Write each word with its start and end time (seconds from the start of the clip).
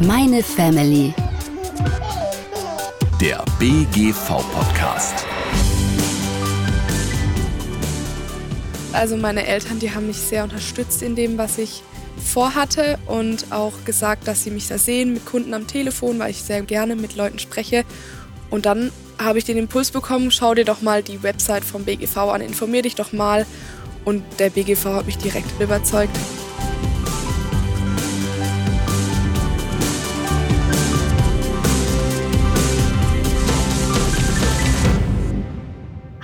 Meine 0.00 0.42
Family. 0.42 1.14
Der 3.20 3.44
BGV-Podcast. 3.60 5.24
Also 8.92 9.16
meine 9.16 9.46
Eltern, 9.46 9.78
die 9.78 9.94
haben 9.94 10.08
mich 10.08 10.16
sehr 10.16 10.42
unterstützt 10.42 11.02
in 11.02 11.14
dem, 11.14 11.38
was 11.38 11.58
ich 11.58 11.82
vorhatte 12.16 12.98
und 13.06 13.52
auch 13.52 13.72
gesagt, 13.84 14.26
dass 14.26 14.42
sie 14.42 14.50
mich 14.50 14.66
da 14.66 14.78
sehen 14.78 15.14
mit 15.14 15.26
Kunden 15.26 15.54
am 15.54 15.68
Telefon, 15.68 16.18
weil 16.18 16.30
ich 16.30 16.42
sehr 16.42 16.62
gerne 16.62 16.96
mit 16.96 17.14
Leuten 17.14 17.38
spreche. 17.38 17.84
Und 18.50 18.66
dann 18.66 18.90
habe 19.18 19.38
ich 19.38 19.44
den 19.44 19.56
Impuls 19.56 19.92
bekommen, 19.92 20.32
schau 20.32 20.54
dir 20.54 20.64
doch 20.64 20.82
mal 20.82 21.04
die 21.04 21.22
Website 21.22 21.64
vom 21.64 21.84
BGV 21.84 22.16
an, 22.16 22.40
informier 22.40 22.82
dich 22.82 22.96
doch 22.96 23.12
mal. 23.12 23.46
Und 24.04 24.24
der 24.38 24.50
BGV 24.50 24.86
hat 24.86 25.06
mich 25.06 25.18
direkt 25.18 25.60
überzeugt. 25.60 26.16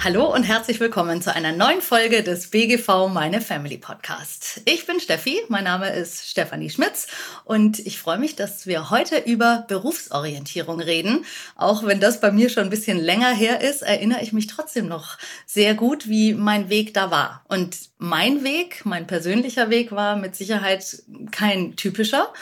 Hallo 0.03 0.33
und 0.35 0.45
herzlich 0.45 0.81
willkommen 0.81 1.21
zu 1.21 1.35
einer 1.35 1.53
neuen 1.53 1.83
Folge 1.83 2.23
des 2.23 2.49
BGV 2.49 3.09
Meine 3.13 3.43
Family 3.43 3.77
Podcast. 3.77 4.63
Ich 4.65 4.87
bin 4.87 4.99
Steffi, 4.99 5.43
mein 5.49 5.65
Name 5.65 5.91
ist 5.91 6.27
Stefanie 6.27 6.71
Schmitz 6.71 7.07
und 7.45 7.79
ich 7.81 7.99
freue 7.99 8.17
mich, 8.17 8.35
dass 8.35 8.67
wir 8.67 8.89
heute 8.89 9.19
über 9.19 9.67
Berufsorientierung 9.69 10.81
reden. 10.81 11.27
Auch 11.55 11.85
wenn 11.85 12.01
das 12.01 12.19
bei 12.19 12.33
mir 12.33 12.49
schon 12.49 12.65
ein 12.65 12.71
bisschen 12.71 12.97
länger 12.97 13.29
her 13.29 13.61
ist, 13.61 13.83
erinnere 13.83 14.23
ich 14.23 14.33
mich 14.33 14.47
trotzdem 14.47 14.89
noch 14.89 15.19
sehr 15.45 15.75
gut, 15.75 16.09
wie 16.09 16.33
mein 16.33 16.71
Weg 16.71 16.95
da 16.95 17.11
war. 17.11 17.45
Und 17.49 17.77
mein 17.99 18.43
Weg, 18.43 18.87
mein 18.87 19.07
persönlicher 19.07 19.69
Weg 19.69 19.93
war 19.93 20.17
mit 20.17 20.35
Sicherheit 20.35 21.03
kein 21.31 21.77
typischer, 21.77 22.33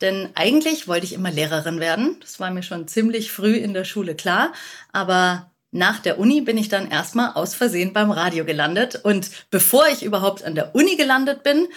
denn 0.00 0.28
eigentlich 0.36 0.86
wollte 0.86 1.06
ich 1.06 1.14
immer 1.14 1.32
Lehrerin 1.32 1.80
werden. 1.80 2.18
Das 2.20 2.38
war 2.38 2.52
mir 2.52 2.62
schon 2.62 2.86
ziemlich 2.86 3.32
früh 3.32 3.56
in 3.56 3.74
der 3.74 3.84
Schule 3.84 4.14
klar, 4.14 4.52
aber 4.92 5.50
nach 5.70 6.00
der 6.00 6.18
Uni 6.18 6.40
bin 6.40 6.56
ich 6.56 6.68
dann 6.68 6.90
erstmal 6.90 7.32
aus 7.32 7.54
Versehen 7.54 7.92
beim 7.92 8.10
Radio 8.10 8.44
gelandet. 8.44 9.00
Und 9.04 9.30
bevor 9.50 9.86
ich 9.88 10.02
überhaupt 10.02 10.42
an 10.42 10.54
der 10.54 10.74
Uni 10.74 10.96
gelandet 10.96 11.42
bin, 11.42 11.68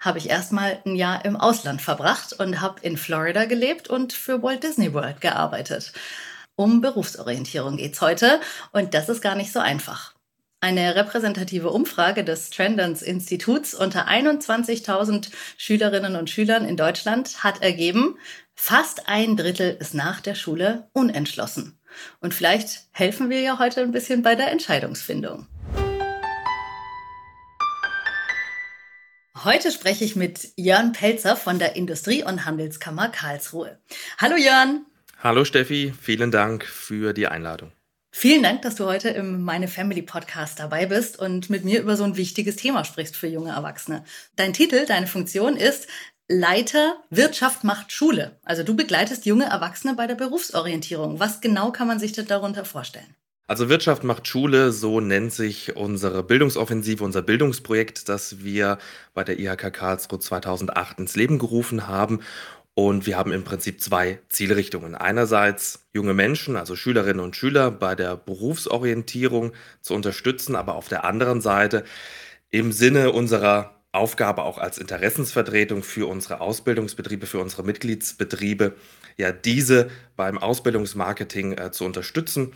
habe 0.00 0.18
ich 0.18 0.28
erstmal 0.28 0.80
ein 0.84 0.96
Jahr 0.96 1.24
im 1.24 1.36
Ausland 1.36 1.82
verbracht 1.82 2.32
und 2.34 2.60
habe 2.60 2.80
in 2.82 2.96
Florida 2.96 3.46
gelebt 3.46 3.88
und 3.88 4.12
für 4.12 4.42
Walt 4.42 4.62
Disney 4.62 4.92
World 4.94 5.20
gearbeitet. 5.20 5.92
Um 6.56 6.80
Berufsorientierung 6.80 7.76
geht's 7.76 8.00
heute 8.00 8.40
und 8.72 8.94
das 8.94 9.08
ist 9.08 9.22
gar 9.22 9.34
nicht 9.34 9.52
so 9.52 9.60
einfach. 9.60 10.14
Eine 10.60 10.96
repräsentative 10.96 11.70
Umfrage 11.70 12.24
des 12.24 12.50
Trendance 12.50 13.04
Instituts 13.04 13.74
unter 13.74 14.08
21.000 14.08 15.30
Schülerinnen 15.56 16.16
und 16.16 16.30
Schülern 16.30 16.64
in 16.64 16.76
Deutschland 16.76 17.44
hat 17.44 17.62
ergeben, 17.62 18.18
fast 18.56 19.08
ein 19.08 19.36
Drittel 19.36 19.76
ist 19.78 19.94
nach 19.94 20.20
der 20.20 20.34
Schule 20.34 20.88
unentschlossen. 20.92 21.77
Und 22.20 22.34
vielleicht 22.34 22.86
helfen 22.92 23.30
wir 23.30 23.40
ja 23.40 23.58
heute 23.58 23.82
ein 23.82 23.92
bisschen 23.92 24.22
bei 24.22 24.34
der 24.34 24.50
Entscheidungsfindung. 24.50 25.46
Heute 29.44 29.70
spreche 29.70 30.04
ich 30.04 30.16
mit 30.16 30.48
Jörn 30.56 30.92
Pelzer 30.92 31.36
von 31.36 31.60
der 31.60 31.76
Industrie- 31.76 32.24
und 32.24 32.44
Handelskammer 32.44 33.08
Karlsruhe. 33.08 33.78
Hallo 34.18 34.36
Jörn. 34.36 34.84
Hallo 35.22 35.44
Steffi, 35.44 35.94
vielen 36.00 36.30
Dank 36.30 36.64
für 36.64 37.12
die 37.12 37.28
Einladung. 37.28 37.72
Vielen 38.10 38.42
Dank, 38.42 38.62
dass 38.62 38.74
du 38.74 38.86
heute 38.86 39.10
im 39.10 39.42
Meine 39.42 39.68
Family 39.68 40.02
Podcast 40.02 40.58
dabei 40.58 40.86
bist 40.86 41.18
und 41.18 41.50
mit 41.50 41.64
mir 41.64 41.80
über 41.80 41.96
so 41.96 42.04
ein 42.04 42.16
wichtiges 42.16 42.56
Thema 42.56 42.84
sprichst 42.84 43.14
für 43.14 43.28
junge 43.28 43.50
Erwachsene. 43.50 44.04
Dein 44.34 44.52
Titel, 44.52 44.86
deine 44.86 45.06
Funktion 45.06 45.56
ist 45.56 45.86
Leiter 46.30 47.02
Wirtschaft 47.08 47.64
macht 47.64 47.90
Schule. 47.90 48.36
Also 48.44 48.62
du 48.62 48.76
begleitest 48.76 49.24
junge 49.24 49.46
Erwachsene 49.46 49.94
bei 49.94 50.06
der 50.06 50.14
Berufsorientierung. 50.14 51.18
Was 51.18 51.40
genau 51.40 51.72
kann 51.72 51.88
man 51.88 51.98
sich 51.98 52.12
denn 52.12 52.26
darunter 52.26 52.66
vorstellen? 52.66 53.14
Also 53.46 53.70
Wirtschaft 53.70 54.04
macht 54.04 54.28
Schule, 54.28 54.72
so 54.72 55.00
nennt 55.00 55.32
sich 55.32 55.74
unsere 55.74 56.22
Bildungsoffensive, 56.22 57.02
unser 57.02 57.22
Bildungsprojekt, 57.22 58.10
das 58.10 58.44
wir 58.44 58.76
bei 59.14 59.24
der 59.24 59.38
IHK 59.38 59.72
Karlsruhe 59.72 60.18
2008 60.18 60.98
ins 60.98 61.16
Leben 61.16 61.38
gerufen 61.38 61.86
haben. 61.86 62.20
Und 62.74 63.06
wir 63.06 63.16
haben 63.16 63.32
im 63.32 63.44
Prinzip 63.44 63.80
zwei 63.80 64.20
Zielrichtungen. 64.28 64.94
Einerseits 64.94 65.88
junge 65.94 66.12
Menschen, 66.12 66.56
also 66.56 66.76
Schülerinnen 66.76 67.24
und 67.24 67.36
Schüler 67.36 67.70
bei 67.70 67.94
der 67.94 68.16
Berufsorientierung 68.16 69.52
zu 69.80 69.94
unterstützen, 69.94 70.56
aber 70.56 70.74
auf 70.74 70.88
der 70.88 71.04
anderen 71.04 71.40
Seite 71.40 71.84
im 72.50 72.70
Sinne 72.70 73.12
unserer 73.12 73.77
Aufgabe 73.92 74.42
auch 74.42 74.58
als 74.58 74.78
Interessensvertretung 74.78 75.82
für 75.82 76.08
unsere 76.08 76.40
Ausbildungsbetriebe, 76.40 77.26
für 77.26 77.38
unsere 77.38 77.62
Mitgliedsbetriebe, 77.62 78.74
ja, 79.16 79.32
diese 79.32 79.90
beim 80.16 80.38
Ausbildungsmarketing 80.38 81.52
äh, 81.52 81.72
zu 81.72 81.84
unterstützen. 81.84 82.52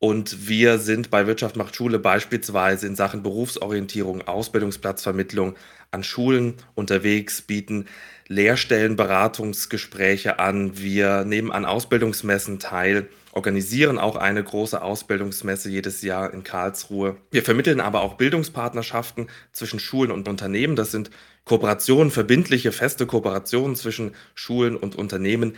Und 0.00 0.48
wir 0.48 0.78
sind 0.78 1.10
bei 1.10 1.26
Wirtschaft 1.26 1.56
macht 1.56 1.74
Schule 1.74 1.98
beispielsweise 1.98 2.86
in 2.86 2.94
Sachen 2.94 3.24
Berufsorientierung, 3.24 4.28
Ausbildungsplatzvermittlung 4.28 5.56
an 5.90 6.04
Schulen 6.04 6.54
unterwegs, 6.76 7.42
bieten 7.42 7.86
Lehrstellenberatungsgespräche 8.28 10.38
an. 10.38 10.78
Wir 10.78 11.24
nehmen 11.24 11.50
an 11.50 11.64
Ausbildungsmessen 11.64 12.60
teil 12.60 13.08
organisieren 13.38 13.98
auch 13.98 14.16
eine 14.16 14.42
große 14.42 14.82
Ausbildungsmesse 14.82 15.70
jedes 15.70 16.02
Jahr 16.02 16.34
in 16.34 16.42
Karlsruhe. 16.42 17.16
Wir 17.30 17.44
vermitteln 17.44 17.80
aber 17.80 18.02
auch 18.02 18.14
Bildungspartnerschaften 18.14 19.28
zwischen 19.52 19.78
Schulen 19.78 20.10
und 20.10 20.26
Unternehmen. 20.26 20.74
Das 20.74 20.90
sind 20.90 21.10
Kooperationen, 21.44 22.10
verbindliche, 22.10 22.72
feste 22.72 23.06
Kooperationen 23.06 23.76
zwischen 23.76 24.16
Schulen 24.34 24.76
und 24.76 24.96
Unternehmen 24.96 25.54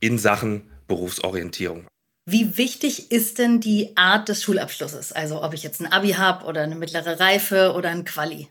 in 0.00 0.18
Sachen 0.18 0.62
Berufsorientierung. 0.86 1.86
Wie 2.24 2.56
wichtig 2.56 3.12
ist 3.12 3.38
denn 3.38 3.60
die 3.60 3.94
Art 3.94 4.30
des 4.30 4.42
Schulabschlusses? 4.42 5.12
Also 5.12 5.42
ob 5.42 5.52
ich 5.52 5.62
jetzt 5.62 5.82
ein 5.82 5.92
Abi 5.92 6.12
habe 6.12 6.46
oder 6.46 6.62
eine 6.62 6.76
mittlere 6.76 7.20
Reife 7.20 7.74
oder 7.76 7.90
ein 7.90 8.04
Quali? 8.06 8.48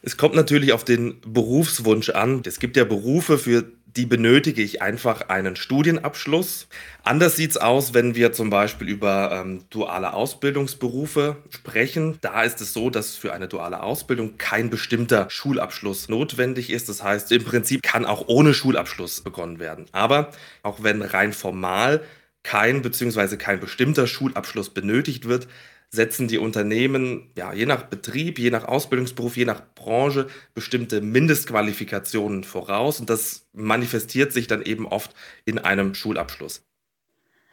Es 0.00 0.16
kommt 0.16 0.36
natürlich 0.36 0.72
auf 0.72 0.84
den 0.84 1.20
Berufswunsch 1.26 2.10
an. 2.10 2.42
Es 2.46 2.60
gibt 2.60 2.76
ja 2.76 2.84
Berufe, 2.84 3.38
für 3.38 3.64
die 3.96 4.06
benötige 4.06 4.62
ich 4.62 4.80
einfach 4.80 5.28
einen 5.28 5.56
Studienabschluss. 5.56 6.68
Anders 7.02 7.36
sieht 7.36 7.50
es 7.50 7.56
aus, 7.56 7.94
wenn 7.94 8.14
wir 8.14 8.32
zum 8.32 8.48
Beispiel 8.48 8.88
über 8.88 9.32
ähm, 9.32 9.64
duale 9.70 10.14
Ausbildungsberufe 10.14 11.36
sprechen. 11.50 12.18
Da 12.20 12.42
ist 12.42 12.60
es 12.60 12.72
so, 12.72 12.90
dass 12.90 13.16
für 13.16 13.32
eine 13.32 13.48
duale 13.48 13.82
Ausbildung 13.82 14.38
kein 14.38 14.70
bestimmter 14.70 15.28
Schulabschluss 15.28 16.08
notwendig 16.08 16.70
ist. 16.70 16.88
Das 16.88 17.02
heißt, 17.02 17.32
im 17.32 17.44
Prinzip 17.44 17.82
kann 17.82 18.06
auch 18.06 18.28
ohne 18.28 18.54
Schulabschluss 18.54 19.20
begonnen 19.20 19.58
werden. 19.58 19.86
Aber 19.92 20.30
auch 20.62 20.82
wenn 20.82 21.02
rein 21.02 21.32
formal 21.32 22.02
kein 22.42 22.82
bzw. 22.82 23.36
kein 23.36 23.60
bestimmter 23.60 24.06
Schulabschluss 24.06 24.70
benötigt 24.70 25.26
wird, 25.28 25.48
setzen 25.94 26.26
die 26.26 26.38
Unternehmen, 26.38 27.30
ja, 27.36 27.52
je 27.52 27.66
nach 27.66 27.82
Betrieb, 27.84 28.38
je 28.38 28.50
nach 28.50 28.64
Ausbildungsberuf, 28.64 29.36
je 29.36 29.44
nach 29.44 29.62
Branche 29.74 30.26
bestimmte 30.54 31.02
Mindestqualifikationen 31.02 32.44
voraus 32.44 32.98
und 32.98 33.10
das 33.10 33.46
manifestiert 33.52 34.32
sich 34.32 34.46
dann 34.46 34.62
eben 34.62 34.86
oft 34.86 35.14
in 35.44 35.58
einem 35.58 35.94
Schulabschluss. 35.94 36.64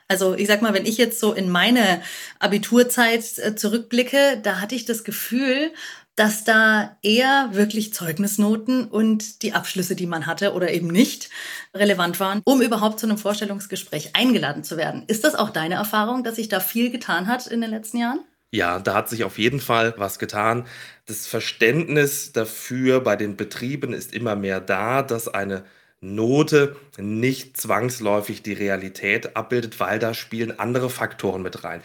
Also 0.07 0.33
ich 0.35 0.47
sag 0.47 0.61
mal, 0.61 0.73
wenn 0.73 0.85
ich 0.85 0.97
jetzt 0.97 1.19
so 1.19 1.33
in 1.33 1.49
meine 1.49 2.01
Abiturzeit 2.39 3.37
äh, 3.37 3.55
zurückblicke, 3.55 4.39
da 4.41 4.61
hatte 4.61 4.73
ich 4.73 4.85
das 4.85 5.03
Gefühl, 5.03 5.71
dass 6.19 6.43
da 6.43 6.97
eher 7.01 7.51
wirklich 7.53 7.93
Zeugnisnoten 7.93 8.89
und 8.89 9.41
die 9.41 9.53
Abschlüsse, 9.53 9.95
die 9.95 10.05
man 10.05 10.25
hatte 10.25 10.51
oder 10.51 10.69
eben 10.69 10.87
nicht, 10.87 11.29
relevant 11.73 12.19
waren, 12.19 12.41
um 12.43 12.61
überhaupt 12.61 12.99
zu 12.99 13.07
einem 13.07 13.17
Vorstellungsgespräch 13.17 14.17
eingeladen 14.17 14.65
zu 14.65 14.75
werden. 14.75 15.03
Ist 15.07 15.23
das 15.23 15.35
auch 15.35 15.49
deine 15.49 15.75
Erfahrung, 15.75 16.25
dass 16.25 16.35
sich 16.35 16.49
da 16.49 16.59
viel 16.59 16.91
getan 16.91 17.27
hat 17.27 17.47
in 17.47 17.61
den 17.61 17.69
letzten 17.69 17.99
Jahren? 17.99 18.19
Ja, 18.51 18.79
da 18.79 18.95
hat 18.95 19.07
sich 19.07 19.23
auf 19.23 19.37
jeden 19.37 19.61
Fall 19.61 19.93
was 19.95 20.19
getan. 20.19 20.65
Das 21.05 21.25
Verständnis 21.25 22.33
dafür 22.33 22.99
bei 22.99 23.15
den 23.15 23.37
Betrieben 23.37 23.93
ist 23.93 24.13
immer 24.13 24.35
mehr 24.35 24.59
da, 24.59 25.03
dass 25.03 25.29
eine 25.29 25.63
Note 26.01 26.75
nicht 26.97 27.55
zwangsläufig 27.55 28.43
die 28.43 28.53
Realität 28.53 29.37
abbildet, 29.37 29.79
weil 29.79 29.99
da 29.99 30.13
spielen 30.13 30.59
andere 30.59 30.89
Faktoren 30.89 31.43
mit 31.43 31.63
rein. 31.63 31.81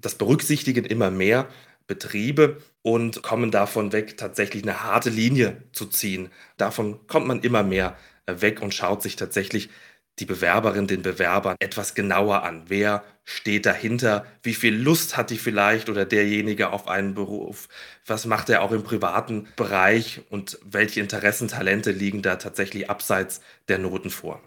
Das 0.00 0.16
berücksichtigen 0.16 0.84
immer 0.84 1.12
mehr 1.12 1.46
Betriebe 1.88 2.62
und 2.82 3.22
kommen 3.22 3.50
davon 3.50 3.92
weg, 3.92 4.16
tatsächlich 4.16 4.62
eine 4.62 4.84
harte 4.84 5.10
Linie 5.10 5.64
zu 5.72 5.86
ziehen. 5.86 6.30
Davon 6.56 7.06
kommt 7.08 7.26
man 7.26 7.40
immer 7.40 7.64
mehr 7.64 7.96
weg 8.26 8.62
und 8.62 8.74
schaut 8.74 9.02
sich 9.02 9.16
tatsächlich 9.16 9.70
die 10.18 10.26
Bewerberin, 10.26 10.86
den 10.86 11.02
Bewerber 11.02 11.56
etwas 11.60 11.94
genauer 11.94 12.42
an. 12.42 12.64
Wer 12.66 13.04
steht 13.24 13.66
dahinter? 13.66 14.26
Wie 14.42 14.54
viel 14.54 14.74
Lust 14.74 15.16
hat 15.16 15.30
die 15.30 15.38
vielleicht 15.38 15.88
oder 15.88 16.04
derjenige 16.04 16.70
auf 16.70 16.88
einen 16.88 17.14
Beruf? 17.14 17.68
Was 18.04 18.26
macht 18.26 18.48
er 18.50 18.62
auch 18.62 18.72
im 18.72 18.82
privaten 18.82 19.48
Bereich 19.56 20.20
und 20.28 20.58
welche 20.64 21.00
Interessen, 21.00 21.48
Talente 21.48 21.92
liegen 21.92 22.22
da 22.22 22.36
tatsächlich 22.36 22.90
abseits 22.90 23.40
der 23.68 23.78
Noten 23.78 24.10
vor? 24.10 24.42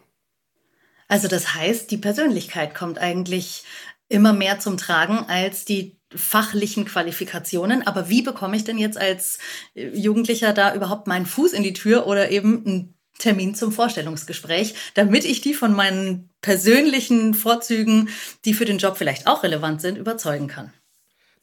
Also 1.07 1.27
das 1.27 1.55
heißt, 1.55 1.89
die 1.91 1.97
Persönlichkeit 1.97 2.75
kommt 2.75 2.97
eigentlich 2.97 3.63
immer 4.09 4.33
mehr 4.33 4.59
zum 4.59 4.77
Tragen 4.77 5.19
als 5.27 5.65
die 5.65 6.00
fachlichen 6.15 6.85
Qualifikationen. 6.85 7.85
Aber 7.85 8.09
wie 8.09 8.21
bekomme 8.21 8.55
ich 8.55 8.63
denn 8.63 8.77
jetzt 8.77 8.97
als 8.97 9.39
Jugendlicher 9.73 10.53
da 10.53 10.73
überhaupt 10.73 11.07
meinen 11.07 11.25
Fuß 11.25 11.53
in 11.53 11.63
die 11.63 11.73
Tür 11.73 12.07
oder 12.07 12.31
eben 12.31 12.63
ein 12.65 12.93
Termin 13.17 13.55
zum 13.55 13.71
Vorstellungsgespräch, 13.71 14.73
damit 14.95 15.25
ich 15.25 15.41
die 15.41 15.53
von 15.53 15.73
meinen 15.73 16.29
persönlichen 16.41 17.33
Vorzügen, 17.33 18.09
die 18.45 18.53
für 18.53 18.65
den 18.65 18.79
Job 18.79 18.97
vielleicht 18.97 19.27
auch 19.27 19.43
relevant 19.43 19.81
sind, 19.81 19.97
überzeugen 19.97 20.47
kann. 20.47 20.73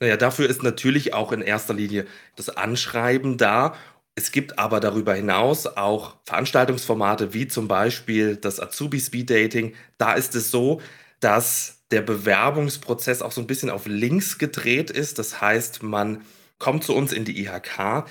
Naja, 0.01 0.17
dafür 0.17 0.49
ist 0.49 0.63
natürlich 0.63 1.15
auch 1.15 1.33
in 1.33 1.41
erster 1.41 1.75
Linie 1.75 2.07
das 2.37 2.51
Anschreiben 2.51 3.37
da. 3.37 3.77
Es 4.15 4.33
gibt 4.33 4.59
aber 4.59 4.81
darüber 4.81 5.15
hinaus 5.15 5.67
auch 5.67 6.17
Veranstaltungsformate 6.25 7.35
wie 7.35 7.47
zum 7.47 7.69
Beispiel 7.69 8.37
das 8.37 8.61
Azubi 8.61 8.99
Speed 8.99 9.31
Dating. 9.31 9.75
Da 9.97 10.15
ist 10.15 10.35
es 10.35 10.51
so, 10.51 10.81
dass 11.21 11.79
der 11.91 12.03
Bewerbungsprozess 12.03 13.23
auch 13.23 13.33
so 13.33 13.41
ein 13.41 13.47
bisschen 13.47 13.71
auf 13.71 13.87
links 13.87 14.39
gedreht 14.39 14.91
ist. 14.91 15.19
Das 15.19 15.41
heißt, 15.41 15.83
man 15.83 16.23
kommt 16.59 16.85
zu 16.85 16.95
uns 16.95 17.13
in 17.13 17.25
die 17.25 17.41
IHK, 17.45 18.05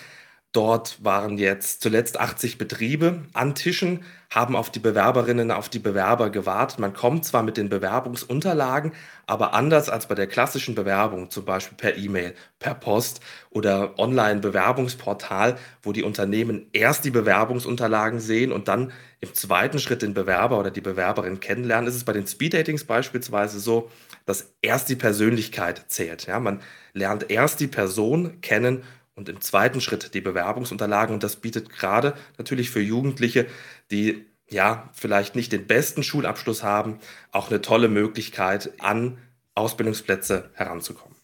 Dort 0.54 1.04
waren 1.04 1.38
jetzt 1.38 1.82
zuletzt 1.82 2.20
80 2.20 2.58
Betriebe 2.58 3.24
an 3.34 3.54
Tischen, 3.54 4.04
haben 4.30 4.56
auf 4.56 4.70
die 4.70 4.80
Bewerberinnen, 4.80 5.52
auf 5.52 5.70
die 5.70 5.80
Bewerber 5.80 6.30
gewartet. 6.30 6.80
Man 6.80 6.94
kommt 6.94 7.26
zwar 7.26 7.44
mit 7.44 7.58
den 7.58 7.70
Bewerbungsunterlagen, 7.70 8.94
aber 9.26 9.54
anders 9.54 9.90
als 9.90 10.08
bei 10.08 10.16
der 10.16 10.28
klassischen 10.28 10.74
Bewerbung, 10.74 11.30
zum 11.30 11.46
Beispiel 11.46 11.78
per 11.78 11.98
E-Mail, 11.98 12.34
per 12.60 12.76
Post 12.76 13.20
oder 13.50 14.00
Online-Bewerbungsportal, 14.00 15.58
wo 15.84 15.92
die 15.92 16.04
Unternehmen 16.04 16.68
erst 16.72 17.04
die 17.04 17.12
Bewerbungsunterlagen 17.12 18.20
sehen 18.20 18.52
und 18.52 18.68
dann 18.70 18.94
im 19.20 19.34
zweiten 19.34 19.80
Schritt 19.80 20.02
den 20.02 20.14
Bewerber 20.14 20.60
oder 20.60 20.72
die 20.72 20.82
Bewerberin 20.82 21.40
kennenlernen, 21.40 21.88
ist 21.88 21.96
es 21.96 22.06
bei 22.06 22.14
den 22.14 22.26
Speed-Datings 22.26 22.86
beispielsweise 22.86 23.60
so, 23.60 23.92
dass 24.26 24.54
erst 24.62 24.90
die 24.90 24.96
Persönlichkeit 24.96 25.86
zählt. 25.88 26.26
Ja, 26.26 26.40
man 26.40 26.62
lernt 26.94 27.30
erst 27.30 27.60
die 27.60 27.68
Person 27.68 28.42
kennen 28.42 28.84
und 29.18 29.28
im 29.28 29.42
zweiten 29.42 29.82
Schritt 29.82 30.14
die 30.14 30.22
Bewerbungsunterlagen. 30.22 31.14
Und 31.14 31.24
das 31.24 31.36
bietet 31.36 31.70
gerade 31.70 32.16
natürlich 32.38 32.70
für 32.70 32.80
Jugendliche, 32.80 33.48
die 33.92 34.26
ja 34.50 34.90
vielleicht 34.94 35.36
nicht 35.36 35.52
den 35.52 35.68
besten 35.68 36.04
Schulabschluss 36.04 36.64
haben, 36.64 37.00
auch 37.32 37.50
eine 37.50 37.62
tolle 37.62 37.90
Möglichkeit, 37.90 38.72
an 38.80 39.18
Ausbildungsplätze 39.56 40.52
heranzukommen. 40.54 41.18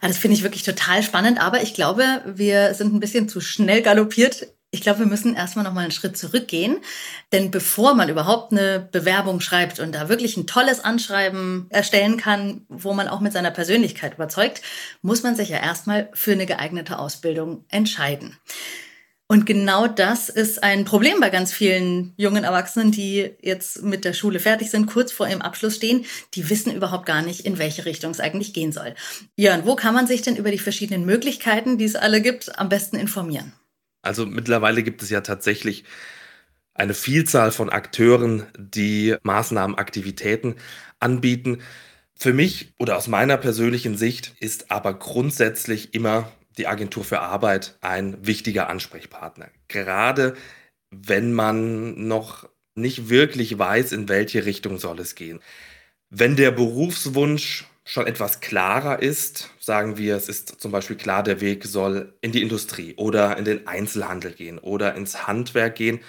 Ah, 0.00 0.08
das 0.08 0.18
finde 0.18 0.36
ich 0.36 0.42
wirklich 0.42 0.64
total 0.64 1.02
spannend, 1.02 1.40
aber 1.40 1.62
ich 1.62 1.74
glaube, 1.74 2.22
wir 2.26 2.74
sind 2.74 2.92
ein 2.92 3.00
bisschen 3.00 3.28
zu 3.28 3.40
schnell 3.40 3.82
galoppiert 3.82 4.48
ich 4.70 4.82
glaube, 4.82 5.00
wir 5.00 5.06
müssen 5.06 5.34
erstmal 5.34 5.64
noch 5.64 5.72
mal 5.72 5.82
einen 5.82 5.92
Schritt 5.92 6.18
zurückgehen, 6.18 6.78
denn 7.32 7.50
bevor 7.50 7.94
man 7.94 8.10
überhaupt 8.10 8.52
eine 8.52 8.86
Bewerbung 8.92 9.40
schreibt 9.40 9.80
und 9.80 9.94
da 9.94 10.10
wirklich 10.10 10.36
ein 10.36 10.46
tolles 10.46 10.80
Anschreiben 10.80 11.66
erstellen 11.70 12.18
kann, 12.18 12.66
wo 12.68 12.92
man 12.92 13.08
auch 13.08 13.20
mit 13.20 13.32
seiner 13.32 13.50
Persönlichkeit 13.50 14.14
überzeugt, 14.14 14.60
muss 15.00 15.22
man 15.22 15.36
sich 15.36 15.48
ja 15.48 15.58
erstmal 15.58 16.10
für 16.12 16.32
eine 16.32 16.44
geeignete 16.44 16.98
Ausbildung 16.98 17.64
entscheiden. 17.68 18.36
Und 19.30 19.44
genau 19.44 19.86
das 19.86 20.30
ist 20.30 20.62
ein 20.62 20.86
Problem 20.86 21.20
bei 21.20 21.28
ganz 21.28 21.52
vielen 21.52 22.14
jungen 22.16 22.44
Erwachsenen, 22.44 22.92
die 22.92 23.30
jetzt 23.42 23.82
mit 23.82 24.06
der 24.06 24.14
Schule 24.14 24.40
fertig 24.40 24.70
sind, 24.70 24.86
kurz 24.86 25.12
vor 25.12 25.28
ihrem 25.28 25.42
Abschluss 25.42 25.76
stehen. 25.76 26.06
Die 26.32 26.48
wissen 26.48 26.74
überhaupt 26.74 27.04
gar 27.04 27.20
nicht, 27.20 27.44
in 27.44 27.58
welche 27.58 27.84
Richtung 27.84 28.10
es 28.10 28.20
eigentlich 28.20 28.54
gehen 28.54 28.72
soll. 28.72 28.94
Jörn, 29.36 29.66
wo 29.66 29.76
kann 29.76 29.92
man 29.92 30.06
sich 30.06 30.22
denn 30.22 30.36
über 30.36 30.50
die 30.50 30.58
verschiedenen 30.58 31.04
Möglichkeiten, 31.04 31.76
die 31.76 31.84
es 31.84 31.94
alle 31.94 32.22
gibt, 32.22 32.58
am 32.58 32.70
besten 32.70 32.96
informieren? 32.96 33.52
Also 34.02 34.26
mittlerweile 34.26 34.82
gibt 34.82 35.02
es 35.02 35.10
ja 35.10 35.20
tatsächlich 35.20 35.84
eine 36.74 36.94
Vielzahl 36.94 37.50
von 37.50 37.70
Akteuren, 37.70 38.46
die 38.56 39.16
Maßnahmen, 39.22 39.76
Aktivitäten 39.76 40.54
anbieten. 41.00 41.62
Für 42.14 42.32
mich 42.32 42.74
oder 42.78 42.96
aus 42.96 43.08
meiner 43.08 43.36
persönlichen 43.36 43.96
Sicht 43.96 44.34
ist 44.40 44.70
aber 44.70 44.94
grundsätzlich 44.94 45.94
immer 45.94 46.30
die 46.56 46.66
Agentur 46.66 47.04
für 47.04 47.20
Arbeit 47.20 47.76
ein 47.80 48.26
wichtiger 48.26 48.68
Ansprechpartner. 48.68 49.48
Gerade 49.68 50.34
wenn 50.90 51.32
man 51.32 52.06
noch 52.06 52.48
nicht 52.74 53.08
wirklich 53.08 53.58
weiß, 53.58 53.92
in 53.92 54.08
welche 54.08 54.44
Richtung 54.44 54.78
soll 54.78 55.00
es 55.00 55.14
gehen. 55.14 55.40
Wenn 56.10 56.36
der 56.36 56.52
Berufswunsch 56.52 57.66
schon 57.88 58.06
etwas 58.06 58.40
klarer 58.40 59.00
ist, 59.00 59.48
sagen 59.58 59.96
wir, 59.96 60.14
es 60.14 60.28
ist 60.28 60.60
zum 60.60 60.70
Beispiel 60.70 60.96
klar, 60.96 61.22
der 61.22 61.40
Weg 61.40 61.64
soll 61.64 62.12
in 62.20 62.32
die 62.32 62.42
Industrie 62.42 62.94
oder 62.96 63.38
in 63.38 63.46
den 63.46 63.66
Einzelhandel 63.66 64.32
gehen 64.32 64.58
oder 64.58 64.94
ins 64.94 65.26
Handwerk 65.26 65.76
gehen, 65.76 66.00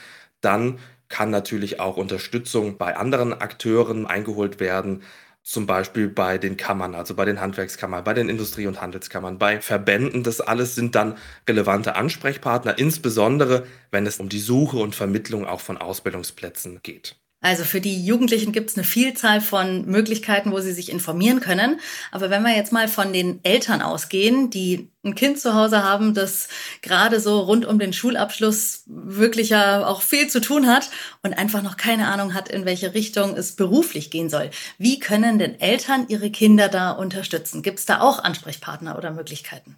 dann 0.42 0.80
kann 1.08 1.30
natürlich 1.30 1.80
auch 1.80 1.96
Unterstützung 1.96 2.78
bei 2.78 2.98
anderen 2.98 3.31
Akteuren 3.34 4.06
eingeholt 4.08 4.60
werden, 4.60 5.04
zum 5.42 5.68
Beispiel 5.68 6.10
bei 6.10 6.38
den 6.38 6.58
Kammern, 6.58 6.96
also 6.96 7.16
bei 7.16 7.24
den 7.24 7.40
Handwerkskammern, 7.40 8.04
bei 8.04 8.14
den 8.14 8.28
Industrie- 8.28 8.68
und 8.68 8.82
Handelskammern, 8.82 9.38
bei 9.38 9.62
Verbänden. 9.62 10.24
Das 10.24 10.42
alles 10.42 10.75
sind 10.75 10.96
dann 10.96 11.18
relevante 11.48 11.96
Ansprechpartner, 11.96 12.78
insbesondere 12.78 13.66
wenn 13.90 14.06
es 14.06 14.20
um 14.20 14.28
die 14.28 14.40
Suche 14.40 14.78
und 14.78 14.96
Vermittlung 14.96 15.46
auch 15.46 15.62
von 15.62 15.78
Ausbildungsplätzen 15.78 16.82
geht. 16.84 17.16
Also 17.41 17.63
für 17.63 17.80
die 17.80 18.06
Jugendlichen 18.06 18.51
gibt 18.51 18.69
es 18.69 18.75
eine 18.75 18.83
Vielzahl 18.83 19.39
von 19.39 19.86
Möglichkeiten, 19.86 20.51
wo 20.51 20.59
sie 20.59 20.74
sich 20.74 20.91
informieren 20.91 21.39
können. 21.39 21.80
Aber 22.12 22.30
wenn 22.30 22.44
wir 22.44 22.53
jetzt 22.53 22.74
mal 22.74 22.89
von 22.89 23.13
den 23.13 23.39
Eltern 23.44 23.81
ausgehen, 23.81 24.50
die 24.50 24.91
ein 25.06 25.15
Kind 25.15 25.39
zu 25.39 25.53
Hause 25.53 25.81
haben, 25.81 26.13
das 26.13 26.50
gerade 26.81 27.21
so 27.21 27.39
rund 27.39 27.65
um 27.65 27.80
den 27.80 27.94
Schulabschluss 27.94 28.83
wirklich 28.88 29.50
ja 29.50 29.88
auch 29.88 30.01
viel 30.01 30.27
zu 30.27 30.41
tun 30.41 30.68
hat 30.68 30.89
und 31.24 31.38
einfach 31.38 31.63
noch 31.63 31.77
keine 31.77 32.09
Ahnung 32.09 32.33
hat, 32.33 32.50
in 32.50 32.65
welche 32.65 32.94
Richtung 32.94 33.38
es 33.38 33.56
beruflich 33.56 34.12
gehen 34.12 34.30
soll. 34.30 34.50
Wie 34.77 35.00
können 35.00 35.39
denn 35.39 35.62
Eltern 35.62 36.07
ihre 36.09 36.31
Kinder 36.31 36.68
da 36.68 36.91
unterstützen? 36.91 37.62
Gibt 37.62 37.80
es 37.80 37.86
da 37.86 38.01
auch 38.01 38.21
Ansprechpartner 38.21 38.97
oder 38.97 39.12
Möglichkeiten? 39.12 39.77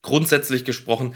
Grundsätzlich 0.00 0.64
gesprochen 0.64 1.14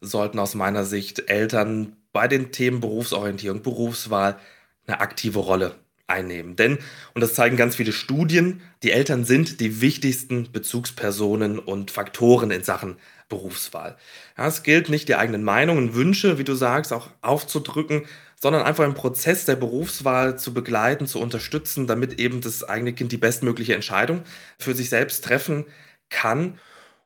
sollten 0.00 0.40
aus 0.40 0.56
meiner 0.56 0.84
Sicht 0.84 1.30
Eltern 1.30 1.96
bei 2.12 2.26
den 2.26 2.50
Themen 2.50 2.80
Berufsorientierung, 2.80 3.62
Berufswahl, 3.62 4.40
eine 4.86 5.00
aktive 5.00 5.40
Rolle 5.40 5.76
einnehmen. 6.06 6.56
Denn, 6.56 6.78
und 7.14 7.20
das 7.20 7.34
zeigen 7.34 7.56
ganz 7.56 7.76
viele 7.76 7.92
Studien, 7.92 8.60
die 8.82 8.90
Eltern 8.92 9.24
sind 9.24 9.60
die 9.60 9.80
wichtigsten 9.80 10.50
Bezugspersonen 10.52 11.58
und 11.58 11.90
Faktoren 11.90 12.50
in 12.50 12.62
Sachen 12.62 12.96
Berufswahl. 13.28 13.96
Ja, 14.36 14.46
es 14.46 14.62
gilt 14.62 14.90
nicht, 14.90 15.08
die 15.08 15.14
eigenen 15.14 15.42
Meinungen, 15.42 15.94
Wünsche, 15.94 16.38
wie 16.38 16.44
du 16.44 16.54
sagst, 16.54 16.92
auch 16.92 17.08
aufzudrücken, 17.22 18.04
sondern 18.38 18.62
einfach 18.62 18.84
im 18.84 18.94
Prozess 18.94 19.44
der 19.46 19.56
Berufswahl 19.56 20.38
zu 20.38 20.52
begleiten, 20.52 21.06
zu 21.06 21.18
unterstützen, 21.20 21.86
damit 21.86 22.20
eben 22.20 22.40
das 22.40 22.64
eigene 22.64 22.92
Kind 22.92 23.12
die 23.12 23.16
bestmögliche 23.16 23.74
Entscheidung 23.74 24.22
für 24.58 24.74
sich 24.74 24.90
selbst 24.90 25.24
treffen 25.24 25.64
kann. 26.10 26.58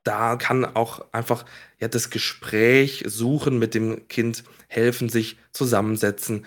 Da 0.03 0.37
kann 0.37 0.65
auch 0.65 1.05
einfach 1.13 1.45
ja, 1.79 1.89
das 1.89 2.11
Gespräch 2.11 3.05
suchen 3.07 3.59
mit 3.59 3.75
dem 3.75 4.09
Kind 4.09 4.45
helfen, 4.69 5.09
sich 5.09 5.37
zusammensetzen, 5.53 6.47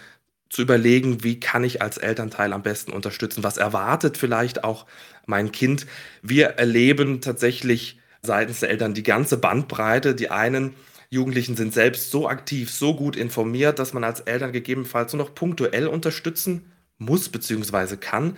zu 0.49 0.61
überlegen, 0.63 1.23
wie 1.23 1.39
kann 1.39 1.63
ich 1.63 1.81
als 1.81 1.97
Elternteil 1.97 2.53
am 2.53 2.63
besten 2.63 2.91
unterstützen, 2.91 3.43
was 3.43 3.57
erwartet 3.57 4.17
vielleicht 4.17 4.63
auch 4.63 4.85
mein 5.25 5.51
Kind. 5.51 5.85
Wir 6.21 6.47
erleben 6.47 7.21
tatsächlich 7.21 7.99
seitens 8.21 8.59
der 8.59 8.69
Eltern 8.69 8.93
die 8.93 9.03
ganze 9.03 9.37
Bandbreite. 9.37 10.15
Die 10.15 10.31
einen 10.31 10.73
Jugendlichen 11.09 11.55
sind 11.55 11.73
selbst 11.73 12.11
so 12.11 12.27
aktiv, 12.27 12.71
so 12.71 12.95
gut 12.95 13.15
informiert, 13.15 13.79
dass 13.79 13.93
man 13.93 14.03
als 14.03 14.21
Eltern 14.21 14.51
gegebenenfalls 14.51 15.13
nur 15.13 15.23
noch 15.23 15.35
punktuell 15.35 15.87
unterstützen 15.87 16.71
muss 16.97 17.29
bzw. 17.29 17.97
kann. 17.97 18.35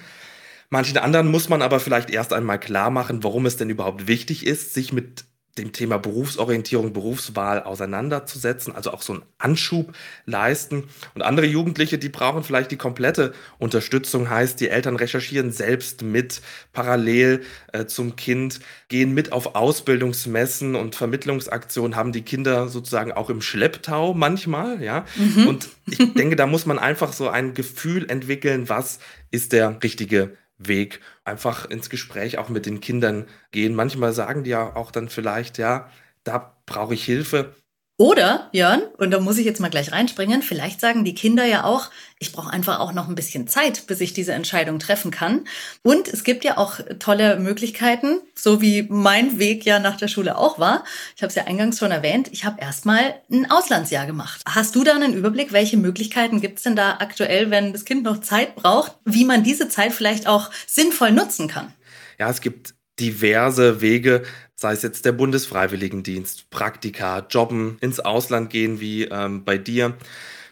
Manchen 0.69 0.97
anderen 0.97 1.27
muss 1.27 1.49
man 1.49 1.61
aber 1.61 1.79
vielleicht 1.79 2.09
erst 2.09 2.31
einmal 2.31 2.59
klar 2.59 2.91
machen, 2.91 3.23
warum 3.23 3.45
es 3.45 3.57
denn 3.57 3.69
überhaupt 3.69 4.07
wichtig 4.07 4.45
ist, 4.45 4.73
sich 4.73 4.93
mit 4.93 5.25
dem 5.57 5.73
Thema 5.73 5.97
Berufsorientierung, 5.97 6.93
Berufswahl 6.93 7.63
auseinanderzusetzen, 7.63 8.73
also 8.73 8.91
auch 8.91 9.01
so 9.01 9.13
einen 9.13 9.23
Anschub 9.37 9.93
leisten. 10.25 10.85
Und 11.13 11.23
andere 11.23 11.45
Jugendliche, 11.45 11.97
die 11.97 12.09
brauchen 12.09 12.43
vielleicht 12.43 12.71
die 12.71 12.77
komplette 12.77 13.33
Unterstützung, 13.59 14.29
heißt, 14.29 14.59
die 14.59 14.69
Eltern 14.69 14.95
recherchieren 14.95 15.51
selbst 15.51 16.03
mit, 16.03 16.41
parallel 16.71 17.41
äh, 17.73 17.85
zum 17.85 18.15
Kind, 18.15 18.61
gehen 18.87 19.13
mit 19.13 19.33
auf 19.33 19.55
Ausbildungsmessen 19.55 20.75
und 20.75 20.95
Vermittlungsaktionen, 20.95 21.97
haben 21.97 22.13
die 22.13 22.23
Kinder 22.23 22.69
sozusagen 22.69 23.11
auch 23.11 23.29
im 23.29 23.41
Schlepptau 23.41 24.13
manchmal, 24.13 24.81
ja. 24.81 25.05
Mhm. 25.17 25.47
Und 25.47 25.69
ich 25.85 26.13
denke, 26.13 26.37
da 26.37 26.47
muss 26.47 26.65
man 26.65 26.79
einfach 26.79 27.11
so 27.11 27.27
ein 27.27 27.53
Gefühl 27.53 28.09
entwickeln, 28.09 28.69
was 28.69 28.99
ist 29.31 29.51
der 29.51 29.81
richtige 29.83 30.37
Weg. 30.67 30.99
Einfach 31.23 31.65
ins 31.65 31.89
Gespräch 31.89 32.37
auch 32.37 32.49
mit 32.49 32.65
den 32.65 32.81
Kindern 32.81 33.27
gehen. 33.51 33.75
Manchmal 33.75 34.13
sagen 34.13 34.43
die 34.43 34.51
ja 34.51 34.75
auch 34.75 34.91
dann 34.91 35.09
vielleicht, 35.09 35.57
ja, 35.57 35.89
da 36.23 36.55
brauche 36.65 36.93
ich 36.93 37.03
Hilfe. 37.05 37.55
Oder, 38.01 38.49
Jörn, 38.51 38.81
und 38.97 39.11
da 39.11 39.19
muss 39.19 39.37
ich 39.37 39.45
jetzt 39.45 39.59
mal 39.59 39.69
gleich 39.69 39.91
reinspringen, 39.91 40.41
vielleicht 40.41 40.81
sagen 40.81 41.05
die 41.05 41.13
Kinder 41.13 41.45
ja 41.45 41.65
auch, 41.65 41.91
ich 42.17 42.31
brauche 42.31 42.51
einfach 42.51 42.79
auch 42.79 42.93
noch 42.93 43.07
ein 43.07 43.13
bisschen 43.13 43.47
Zeit, 43.47 43.85
bis 43.85 44.01
ich 44.01 44.11
diese 44.11 44.33
Entscheidung 44.33 44.79
treffen 44.79 45.11
kann. 45.11 45.45
Und 45.83 46.07
es 46.07 46.23
gibt 46.23 46.43
ja 46.43 46.57
auch 46.57 46.79
tolle 46.97 47.37
Möglichkeiten, 47.37 48.19
so 48.33 48.59
wie 48.59 48.87
mein 48.89 49.37
Weg 49.37 49.65
ja 49.65 49.77
nach 49.77 49.97
der 49.97 50.07
Schule 50.07 50.35
auch 50.35 50.57
war. 50.57 50.83
Ich 51.15 51.21
habe 51.21 51.29
es 51.29 51.35
ja 51.35 51.43
eingangs 51.43 51.77
schon 51.77 51.91
erwähnt, 51.91 52.29
ich 52.31 52.43
habe 52.43 52.59
erstmal 52.59 53.21
ein 53.31 53.51
Auslandsjahr 53.51 54.07
gemacht. 54.07 54.41
Hast 54.49 54.75
du 54.75 54.83
da 54.83 54.95
einen 54.95 55.13
Überblick, 55.13 55.53
welche 55.53 55.77
Möglichkeiten 55.77 56.41
gibt 56.41 56.57
es 56.57 56.63
denn 56.63 56.75
da 56.75 56.97
aktuell, 57.01 57.51
wenn 57.51 57.71
das 57.71 57.85
Kind 57.85 58.01
noch 58.01 58.21
Zeit 58.21 58.55
braucht, 58.55 58.93
wie 59.05 59.25
man 59.25 59.43
diese 59.43 59.69
Zeit 59.69 59.93
vielleicht 59.93 60.25
auch 60.25 60.49
sinnvoll 60.65 61.11
nutzen 61.11 61.47
kann? 61.47 61.71
Ja, 62.17 62.31
es 62.31 62.41
gibt 62.41 62.73
diverse 63.01 63.81
Wege, 63.81 64.23
sei 64.55 64.73
es 64.73 64.83
jetzt 64.83 65.05
der 65.05 65.11
Bundesfreiwilligendienst, 65.11 66.49
Praktika, 66.51 67.25
Jobben, 67.29 67.77
ins 67.81 67.99
Ausland 67.99 68.49
gehen 68.51 68.79
wie 68.79 69.05
ähm, 69.05 69.43
bei 69.43 69.57
dir. 69.57 69.97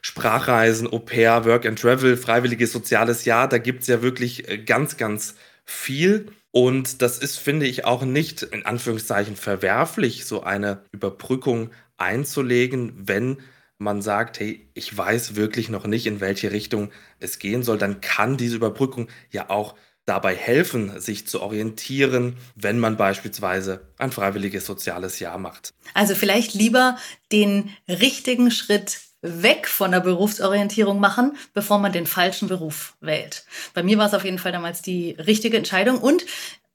Sprachreisen, 0.01 0.91
Au 0.91 0.99
pair, 0.99 1.45
Work 1.45 1.65
and 1.65 1.79
Travel, 1.79 2.17
freiwilliges 2.17 2.71
soziales 2.71 3.25
Jahr, 3.25 3.47
da 3.47 3.57
gibt 3.57 3.81
es 3.81 3.87
ja 3.87 4.01
wirklich 4.01 4.49
äh, 4.49 4.57
ganz, 4.57 4.97
ganz 4.97 5.35
viel. 5.63 6.31
Und 6.51 7.01
das 7.03 7.19
ist, 7.19 7.37
finde 7.37 7.67
ich, 7.67 7.85
auch 7.85 8.03
nicht 8.03 8.41
in 8.41 8.65
Anführungszeichen 8.65 9.35
verwerflich, 9.35 10.25
so 10.25 10.41
eine 10.41 10.81
Überbrückung 10.91 11.69
einzulegen, 11.97 12.93
wenn 12.95 13.37
man 13.77 14.01
sagt, 14.01 14.39
hey, 14.39 14.69
ich 14.73 14.97
weiß 14.97 15.35
wirklich 15.35 15.69
noch 15.69 15.85
nicht, 15.85 16.07
in 16.07 16.19
welche 16.19 16.51
Richtung 16.51 16.91
es 17.19 17.39
gehen 17.39 17.63
soll, 17.63 17.77
dann 17.77 18.01
kann 18.01 18.35
diese 18.35 18.55
Überbrückung 18.55 19.09
ja 19.31 19.49
auch 19.49 19.75
dabei 20.09 20.35
helfen, 20.35 20.99
sich 20.99 21.27
zu 21.27 21.41
orientieren, 21.41 22.35
wenn 22.55 22.79
man 22.79 22.97
beispielsweise 22.97 23.87
ein 23.97 24.11
freiwilliges 24.11 24.65
soziales 24.65 25.19
Jahr 25.19 25.37
macht. 25.37 25.73
Also 25.93 26.15
vielleicht 26.15 26.53
lieber 26.55 26.97
den 27.31 27.69
richtigen 27.87 28.49
Schritt 28.49 28.99
weg 29.21 29.67
von 29.67 29.91
der 29.91 29.99
Berufsorientierung 29.99 30.99
machen, 30.99 31.37
bevor 31.53 31.77
man 31.77 31.91
den 31.91 32.07
falschen 32.07 32.47
Beruf 32.47 32.95
wählt. 33.01 33.45
Bei 33.73 33.83
mir 33.83 33.97
war 33.97 34.07
es 34.07 34.13
auf 34.13 34.25
jeden 34.25 34.39
Fall 34.39 34.51
damals 34.51 34.81
die 34.81 35.11
richtige 35.11 35.57
Entscheidung 35.57 35.99
und 35.99 36.25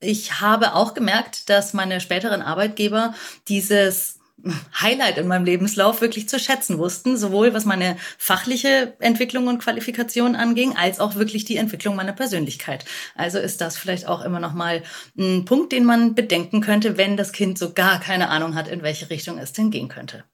ich 0.01 0.41
habe 0.41 0.75
auch 0.75 0.95
gemerkt, 0.95 1.49
dass 1.49 1.73
meine 1.73 2.01
späteren 2.01 2.43
Arbeitgeber 2.43 3.15
dieses 3.49 4.19
Highlight 4.81 5.19
in 5.19 5.29
meinem 5.29 5.45
Lebenslauf 5.45 6.01
wirklich 6.01 6.29
zu 6.29 6.39
schätzen 6.39 6.79
wussten, 6.79 7.17
sowohl 7.17 7.55
was 7.55 7.65
meine 7.65 7.97
fachliche 8.19 8.95
Entwicklung 8.99 9.47
und 9.47 9.59
Qualifikation 9.59 10.37
anging, 10.37 10.77
als 10.77 11.01
auch 11.01 11.15
wirklich 11.15 11.45
die 11.45 11.57
Entwicklung 11.57 11.97
meiner 11.97 12.13
Persönlichkeit. 12.13 12.85
Also 13.15 13.39
ist 13.39 13.61
das 13.61 13.79
vielleicht 13.79 14.07
auch 14.07 14.23
immer 14.23 14.41
noch 14.41 14.53
mal 14.53 14.83
ein 15.17 15.45
Punkt, 15.45 15.73
den 15.73 15.85
man 15.85 16.15
bedenken 16.15 16.61
könnte, 16.61 16.97
wenn 16.99 17.17
das 17.17 17.33
Kind 17.33 17.59
so 17.59 17.73
gar 17.73 18.01
keine 18.01 18.29
Ahnung 18.29 18.55
hat, 18.55 18.69
in 18.69 18.83
welche 18.83 19.09
Richtung 19.09 19.39
es 19.39 19.53
denn 19.53 19.71
gehen 19.71 19.89
könnte. 19.89 20.25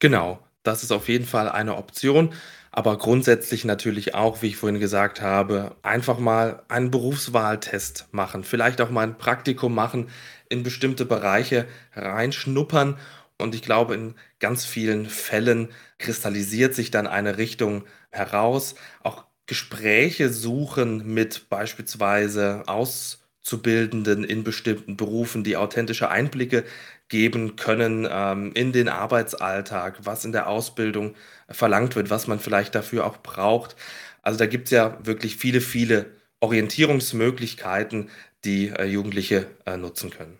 Genau, 0.00 0.40
das 0.62 0.82
ist 0.82 0.92
auf 0.92 1.08
jeden 1.08 1.26
Fall 1.26 1.48
eine 1.48 1.76
Option. 1.76 2.34
Aber 2.76 2.98
grundsätzlich 2.98 3.64
natürlich 3.64 4.16
auch, 4.16 4.42
wie 4.42 4.48
ich 4.48 4.56
vorhin 4.56 4.80
gesagt 4.80 5.22
habe, 5.22 5.76
einfach 5.82 6.18
mal 6.18 6.64
einen 6.66 6.90
Berufswahltest 6.90 8.08
machen, 8.10 8.42
vielleicht 8.42 8.80
auch 8.80 8.90
mal 8.90 9.04
ein 9.04 9.16
Praktikum 9.16 9.72
machen, 9.72 10.08
in 10.54 10.62
bestimmte 10.62 11.04
Bereiche 11.04 11.66
reinschnuppern. 11.94 12.96
Und 13.38 13.54
ich 13.54 13.62
glaube, 13.62 13.94
in 13.94 14.14
ganz 14.38 14.64
vielen 14.64 15.06
Fällen 15.06 15.68
kristallisiert 15.98 16.74
sich 16.74 16.90
dann 16.90 17.06
eine 17.06 17.36
Richtung 17.36 17.84
heraus. 18.10 18.76
Auch 19.02 19.24
Gespräche 19.46 20.30
suchen 20.30 21.12
mit 21.12 21.48
beispielsweise 21.50 22.62
Auszubildenden 22.66 24.24
in 24.24 24.44
bestimmten 24.44 24.96
Berufen, 24.96 25.44
die 25.44 25.56
authentische 25.56 26.08
Einblicke 26.08 26.64
geben 27.08 27.56
können 27.56 28.08
ähm, 28.10 28.52
in 28.54 28.72
den 28.72 28.88
Arbeitsalltag, 28.88 29.98
was 30.06 30.24
in 30.24 30.32
der 30.32 30.48
Ausbildung 30.48 31.14
verlangt 31.50 31.96
wird, 31.96 32.08
was 32.08 32.26
man 32.26 32.40
vielleicht 32.40 32.74
dafür 32.74 33.04
auch 33.04 33.18
braucht. 33.18 33.76
Also 34.22 34.38
da 34.38 34.46
gibt 34.46 34.68
es 34.68 34.70
ja 34.70 34.98
wirklich 35.02 35.36
viele, 35.36 35.60
viele 35.60 36.06
Orientierungsmöglichkeiten, 36.40 38.10
die 38.44 38.68
äh, 38.68 38.84
Jugendliche 38.84 39.46
äh, 39.66 39.76
nutzen 39.76 40.10
können. 40.10 40.38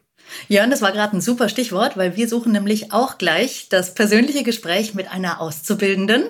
Jörn, 0.49 0.71
das 0.71 0.83
war 0.83 0.93
gerade 0.93 1.17
ein 1.17 1.21
super 1.21 1.49
Stichwort, 1.49 1.97
weil 1.97 2.17
wir 2.17 2.29
suchen 2.29 2.53
nämlich 2.53 2.93
auch 2.93 3.19
gleich 3.19 3.69
das 3.69 3.95
persönliche 3.95 4.43
Gespräch 4.43 4.95
mit 4.95 5.11
einer 5.11 5.41
Auszubildenden. 5.41 6.25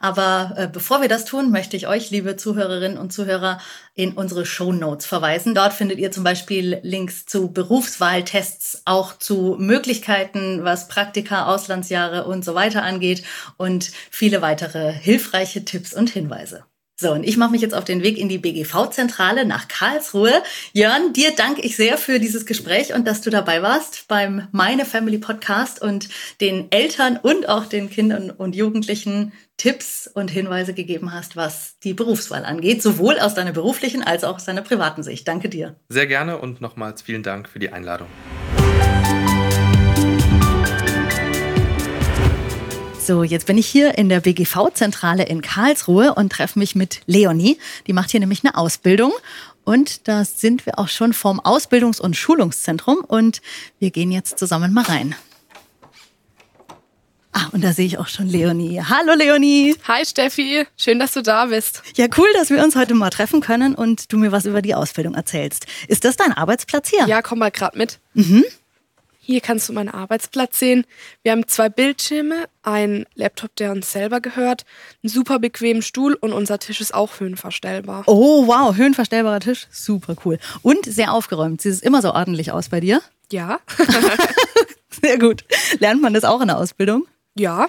Aber 0.00 0.54
äh, 0.56 0.68
bevor 0.68 1.00
wir 1.00 1.08
das 1.08 1.24
tun, 1.24 1.50
möchte 1.50 1.76
ich 1.76 1.86
euch, 1.86 2.10
liebe 2.10 2.36
Zuhörerinnen 2.36 2.98
und 2.98 3.12
Zuhörer, 3.12 3.60
in 3.94 4.12
unsere 4.14 4.44
Show 4.44 4.72
Notes 4.72 5.06
verweisen. 5.06 5.54
Dort 5.54 5.72
findet 5.72 5.98
ihr 5.98 6.10
zum 6.10 6.24
Beispiel 6.24 6.80
Links 6.82 7.26
zu 7.26 7.52
Berufswahltests, 7.52 8.82
auch 8.84 9.18
zu 9.18 9.56
Möglichkeiten, 9.58 10.64
was 10.64 10.88
Praktika, 10.88 11.46
Auslandsjahre 11.46 12.24
und 12.24 12.44
so 12.44 12.54
weiter 12.54 12.82
angeht 12.82 13.22
und 13.56 13.92
viele 14.10 14.42
weitere 14.42 14.92
hilfreiche 14.92 15.64
Tipps 15.64 15.94
und 15.94 16.10
Hinweise. 16.10 16.64
So, 17.04 17.12
und 17.12 17.22
ich 17.22 17.36
mache 17.36 17.50
mich 17.50 17.60
jetzt 17.60 17.74
auf 17.74 17.84
den 17.84 18.02
Weg 18.02 18.16
in 18.16 18.30
die 18.30 18.38
BGV-Zentrale 18.38 19.44
nach 19.44 19.68
Karlsruhe. 19.68 20.32
Jörn, 20.72 21.12
dir 21.12 21.32
danke 21.36 21.60
ich 21.60 21.76
sehr 21.76 21.98
für 21.98 22.18
dieses 22.18 22.46
Gespräch 22.46 22.94
und 22.94 23.06
dass 23.06 23.20
du 23.20 23.28
dabei 23.28 23.60
warst 23.60 24.08
beim 24.08 24.48
Meine 24.52 24.86
Family 24.86 25.18
Podcast 25.18 25.82
und 25.82 26.08
den 26.40 26.72
Eltern 26.72 27.18
und 27.20 27.46
auch 27.46 27.66
den 27.66 27.90
Kindern 27.90 28.30
und 28.30 28.56
Jugendlichen 28.56 29.34
Tipps 29.58 30.06
und 30.06 30.30
Hinweise 30.30 30.72
gegeben 30.72 31.12
hast, 31.12 31.36
was 31.36 31.78
die 31.80 31.92
Berufswahl 31.92 32.46
angeht, 32.46 32.80
sowohl 32.80 33.18
aus 33.18 33.34
deiner 33.34 33.52
beruflichen 33.52 34.02
als 34.02 34.24
auch 34.24 34.36
aus 34.36 34.46
deiner 34.46 34.62
privaten 34.62 35.02
Sicht. 35.02 35.28
Danke 35.28 35.50
dir. 35.50 35.76
Sehr 35.90 36.06
gerne 36.06 36.38
und 36.38 36.62
nochmals 36.62 37.02
vielen 37.02 37.22
Dank 37.22 37.50
für 37.50 37.58
die 37.58 37.68
Einladung. 37.68 38.08
So, 43.06 43.22
jetzt 43.22 43.44
bin 43.44 43.58
ich 43.58 43.66
hier 43.66 43.98
in 43.98 44.08
der 44.08 44.20
BGV-Zentrale 44.20 45.24
in 45.24 45.42
Karlsruhe 45.42 46.14
und 46.14 46.32
treffe 46.32 46.58
mich 46.58 46.74
mit 46.74 47.02
Leonie. 47.04 47.58
Die 47.86 47.92
macht 47.92 48.10
hier 48.10 48.18
nämlich 48.18 48.42
eine 48.42 48.56
Ausbildung. 48.56 49.12
Und 49.62 50.08
da 50.08 50.24
sind 50.24 50.64
wir 50.64 50.78
auch 50.78 50.88
schon 50.88 51.12
vom 51.12 51.38
Ausbildungs- 51.38 52.00
und 52.00 52.16
Schulungszentrum 52.16 53.04
und 53.06 53.42
wir 53.78 53.90
gehen 53.90 54.10
jetzt 54.10 54.38
zusammen 54.38 54.72
mal 54.72 54.84
rein. 54.84 55.14
Ah, 57.32 57.48
und 57.52 57.62
da 57.62 57.74
sehe 57.74 57.84
ich 57.84 57.98
auch 57.98 58.08
schon 58.08 58.26
Leonie. 58.26 58.80
Hallo 58.80 59.12
Leonie. 59.12 59.76
Hi 59.86 60.06
Steffi, 60.06 60.66
schön, 60.78 60.98
dass 60.98 61.12
du 61.12 61.20
da 61.20 61.44
bist. 61.44 61.82
Ja, 61.96 62.06
cool, 62.16 62.28
dass 62.32 62.48
wir 62.48 62.64
uns 62.64 62.74
heute 62.74 62.94
mal 62.94 63.10
treffen 63.10 63.42
können 63.42 63.74
und 63.74 64.14
du 64.14 64.16
mir 64.16 64.32
was 64.32 64.46
über 64.46 64.62
die 64.62 64.74
Ausbildung 64.74 65.14
erzählst. 65.14 65.66
Ist 65.88 66.06
das 66.06 66.16
dein 66.16 66.32
Arbeitsplatz 66.32 66.88
hier? 66.88 67.06
Ja, 67.06 67.20
komm 67.20 67.40
mal 67.40 67.50
gerade 67.50 67.76
mit. 67.76 68.00
Mhm. 68.14 68.44
Hier 69.26 69.40
kannst 69.40 69.70
du 69.70 69.72
meinen 69.72 69.88
Arbeitsplatz 69.88 70.58
sehen. 70.58 70.84
Wir 71.22 71.32
haben 71.32 71.48
zwei 71.48 71.70
Bildschirme, 71.70 72.44
einen 72.62 73.06
Laptop, 73.14 73.56
der 73.56 73.72
uns 73.72 73.90
selber 73.90 74.20
gehört, 74.20 74.66
einen 75.02 75.08
super 75.08 75.38
bequemen 75.38 75.80
Stuhl 75.80 76.12
und 76.12 76.34
unser 76.34 76.58
Tisch 76.58 76.82
ist 76.82 76.92
auch 76.92 77.20
höhenverstellbar. 77.20 78.04
Oh, 78.06 78.46
wow, 78.46 78.76
höhenverstellbarer 78.76 79.40
Tisch. 79.40 79.66
Super 79.70 80.14
cool. 80.26 80.38
Und 80.60 80.84
sehr 80.84 81.14
aufgeräumt. 81.14 81.62
Sieht 81.62 81.72
es 81.72 81.80
immer 81.80 82.02
so 82.02 82.12
ordentlich 82.12 82.52
aus 82.52 82.68
bei 82.68 82.80
dir? 82.80 83.00
Ja. 83.32 83.60
sehr 85.02 85.18
gut. 85.18 85.44
Lernt 85.78 86.02
man 86.02 86.12
das 86.12 86.24
auch 86.24 86.42
in 86.42 86.48
der 86.48 86.58
Ausbildung? 86.58 87.06
Ja, 87.34 87.68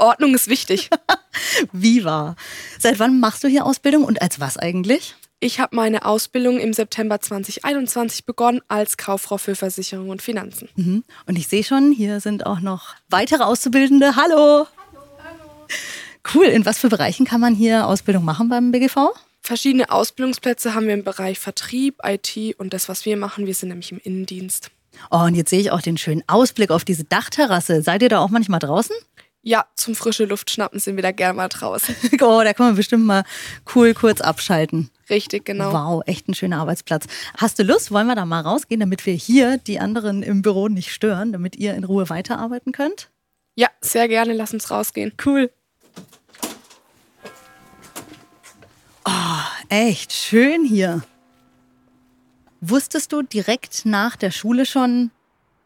Ordnung 0.00 0.34
ist 0.34 0.48
wichtig. 0.48 0.90
Wie 1.72 2.04
war? 2.04 2.36
Seit 2.78 2.98
wann 2.98 3.20
machst 3.20 3.42
du 3.42 3.48
hier 3.48 3.64
Ausbildung 3.64 4.04
und 4.04 4.20
als 4.20 4.38
was 4.38 4.58
eigentlich? 4.58 5.16
Ich 5.42 5.58
habe 5.58 5.74
meine 5.74 6.04
Ausbildung 6.04 6.58
im 6.58 6.74
September 6.74 7.18
2021 7.18 8.26
begonnen 8.26 8.60
als 8.68 8.98
Kauffrau 8.98 9.38
für 9.38 9.54
Versicherung 9.54 10.10
und 10.10 10.20
Finanzen. 10.20 10.68
Mhm. 10.76 11.02
Und 11.24 11.38
ich 11.38 11.48
sehe 11.48 11.64
schon, 11.64 11.92
hier 11.92 12.20
sind 12.20 12.44
auch 12.44 12.60
noch 12.60 12.94
weitere 13.08 13.44
Auszubildende. 13.44 14.16
Hallo. 14.16 14.66
Hallo. 14.66 15.02
Hallo. 15.24 15.70
Cool. 16.34 16.44
In 16.44 16.66
was 16.66 16.78
für 16.78 16.90
Bereichen 16.90 17.24
kann 17.24 17.40
man 17.40 17.54
hier 17.54 17.86
Ausbildung 17.86 18.22
machen 18.22 18.50
beim 18.50 18.70
BGV? 18.70 19.12
Verschiedene 19.40 19.90
Ausbildungsplätze 19.90 20.74
haben 20.74 20.86
wir 20.86 20.92
im 20.92 21.04
Bereich 21.04 21.38
Vertrieb, 21.38 21.96
IT 22.04 22.36
und 22.58 22.74
das, 22.74 22.90
was 22.90 23.06
wir 23.06 23.16
machen. 23.16 23.46
Wir 23.46 23.54
sind 23.54 23.70
nämlich 23.70 23.92
im 23.92 23.98
Innendienst. 23.98 24.70
Oh, 25.10 25.20
und 25.20 25.34
jetzt 25.36 25.48
sehe 25.48 25.60
ich 25.60 25.70
auch 25.70 25.80
den 25.80 25.96
schönen 25.96 26.22
Ausblick 26.26 26.70
auf 26.70 26.84
diese 26.84 27.04
Dachterrasse. 27.04 27.80
Seid 27.80 28.02
ihr 28.02 28.10
da 28.10 28.18
auch 28.18 28.28
manchmal 28.28 28.60
draußen? 28.60 28.94
Ja, 29.42 29.64
zum 29.74 29.94
frische 29.94 30.26
Luft 30.26 30.50
schnappen 30.50 30.80
sind 30.80 30.96
wir 30.96 31.02
da 31.02 31.12
gerne 31.12 31.34
mal 31.34 31.48
draußen. 31.48 31.96
oh, 32.20 32.42
da 32.44 32.52
kann 32.52 32.66
man 32.66 32.76
bestimmt 32.76 33.06
mal 33.06 33.24
cool 33.74 33.94
kurz 33.94 34.20
abschalten. 34.20 34.90
Richtig, 35.08 35.46
genau. 35.46 35.72
Wow, 35.72 36.02
echt 36.06 36.28
ein 36.28 36.34
schöner 36.34 36.58
Arbeitsplatz. 36.58 37.06
Hast 37.38 37.58
du 37.58 37.62
Lust? 37.62 37.90
Wollen 37.90 38.06
wir 38.06 38.14
da 38.14 38.26
mal 38.26 38.42
rausgehen, 38.42 38.80
damit 38.80 39.06
wir 39.06 39.14
hier 39.14 39.56
die 39.56 39.80
anderen 39.80 40.22
im 40.22 40.42
Büro 40.42 40.68
nicht 40.68 40.92
stören, 40.92 41.32
damit 41.32 41.56
ihr 41.56 41.74
in 41.74 41.84
Ruhe 41.84 42.10
weiterarbeiten 42.10 42.72
könnt? 42.72 43.08
Ja, 43.54 43.68
sehr 43.80 44.08
gerne. 44.08 44.34
Lass 44.34 44.52
uns 44.52 44.70
rausgehen. 44.70 45.12
Cool. 45.24 45.50
Oh, 49.06 49.10
echt 49.70 50.12
schön 50.12 50.64
hier. 50.64 51.02
Wusstest 52.60 53.12
du 53.12 53.22
direkt 53.22 53.86
nach 53.86 54.16
der 54.16 54.30
Schule 54.30 54.66
schon, 54.66 55.10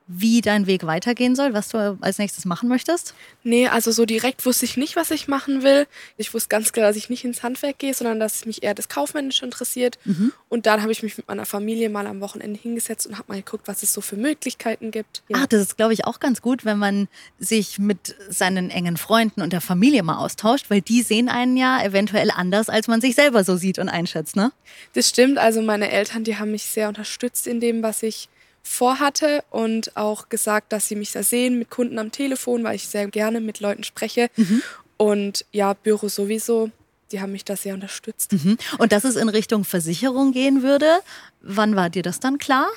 wie 0.07 0.43
dein 0.43 0.67
Weg 0.67 0.85
weitergehen 0.85 1.35
soll, 1.35 1.55
was 1.55 1.71
du 1.71 1.97
als 2.01 2.19
nächstes 2.19 2.45
machen 2.45 2.69
möchtest? 2.69 3.15
Nee, 3.43 3.69
also 3.69 3.91
so 3.91 4.05
direkt 4.05 4.45
wusste 4.45 4.67
ich 4.67 4.77
nicht, 4.77 4.97
was 4.97 5.11
ich 5.11 5.29
machen 5.29 5.63
will. 5.63 5.87
Ich 6.19 6.35
wusste 6.35 6.49
ganz 6.49 6.73
klar, 6.73 6.89
dass 6.89 6.97
ich 6.97 7.09
nicht 7.09 7.25
ins 7.25 7.43
Handwerk 7.43 7.79
gehe, 7.79 7.95
sondern 7.95 8.21
dass 8.21 8.45
mich 8.45 8.63
eher 8.63 8.75
das 8.75 8.91
Kaufmännische 8.91 9.47
interessiert. 9.47 9.99
Mhm. 10.05 10.33
Und 10.51 10.67
dann 10.67 10.83
habe 10.83 10.93
ich 10.93 11.03
mich 11.03 11.17
mit 11.17 11.27
meiner 11.27 11.47
Familie 11.47 11.89
mal 11.89 12.07
am 12.07 12.21
Wochenende 12.21 12.61
hingesetzt 12.61 13.07
und 13.07 13.17
habe 13.17 13.33
mal 13.33 13.37
geguckt, 13.37 13.67
was 13.67 13.83
es 13.83 13.95
so 13.95 14.03
für 14.03 14.17
Möglichkeiten 14.17 14.91
gibt. 14.91 15.23
Ja. 15.29 15.39
Ah, 15.39 15.47
das 15.49 15.63
ist, 15.63 15.77
glaube 15.79 15.95
ich, 15.95 16.05
auch 16.05 16.21
ganz 16.21 16.43
gut, 16.43 16.67
wenn 16.67 16.79
man 16.79 17.09
sich 17.39 17.79
mit 17.79 18.15
seinen 18.29 18.69
engen 18.69 18.99
Freunden 18.99 19.41
und 19.41 19.55
der 19.55 19.63
Familie 19.63 20.03
mal 20.03 20.19
austauscht, 20.19 20.67
weil 20.69 20.83
die 20.83 21.01
sehen 21.01 21.31
einen 21.31 21.57
ja 21.57 21.83
eventuell 21.83 22.31
anders, 22.31 22.69
als 22.69 22.89
man 22.89 23.01
sich 23.01 23.15
selber 23.15 23.43
so 23.43 23.57
sieht 23.57 23.79
und 23.79 23.89
einschätzt, 23.89 24.37
ne? 24.37 24.53
Das 24.93 25.09
stimmt. 25.09 25.39
Also 25.39 25.63
meine 25.63 25.91
Eltern, 25.91 26.25
die 26.25 26.37
haben 26.37 26.51
mich 26.51 26.65
sehr 26.65 26.89
unterstützt 26.89 27.47
in 27.47 27.61
dem, 27.61 27.83
was 27.83 28.03
ich 28.03 28.29
vorhatte 28.65 29.45
und 29.51 29.97
auch 29.97 30.31
gesagt, 30.31 30.73
dass 30.73 30.89
sie 30.89 30.97
mich 30.97 31.13
da 31.13 31.23
sehen 31.23 31.59
mit 31.59 31.71
Kunden 31.71 31.99
am 31.99 32.11
Telefon, 32.11 32.65
weil 32.65 32.75
ich 32.75 32.89
sehr 32.89 33.07
gerne 33.07 33.41
mit 33.41 33.61
Leuten 33.61 33.85
spreche. 33.85 34.31
Mhm. 34.37 34.63
Und 34.97 35.45
ja, 35.53 35.75
Büro 35.75 36.09
sowieso, 36.09 36.71
die 37.13 37.21
haben 37.21 37.33
mich 37.33 37.45
da 37.45 37.57
sehr 37.57 37.75
unterstützt. 37.75 38.33
Mhm. 38.33 38.57
Und 38.79 38.93
dass 38.93 39.05
es 39.05 39.17
in 39.17 39.29
Richtung 39.29 39.65
Versicherung 39.65 40.33
gehen 40.33 40.63
würde, 40.63 41.01
wann 41.43 41.77
war 41.77 41.91
dir 41.91 42.03
das 42.03 42.21
dann 42.21 42.39
klar? 42.39 42.69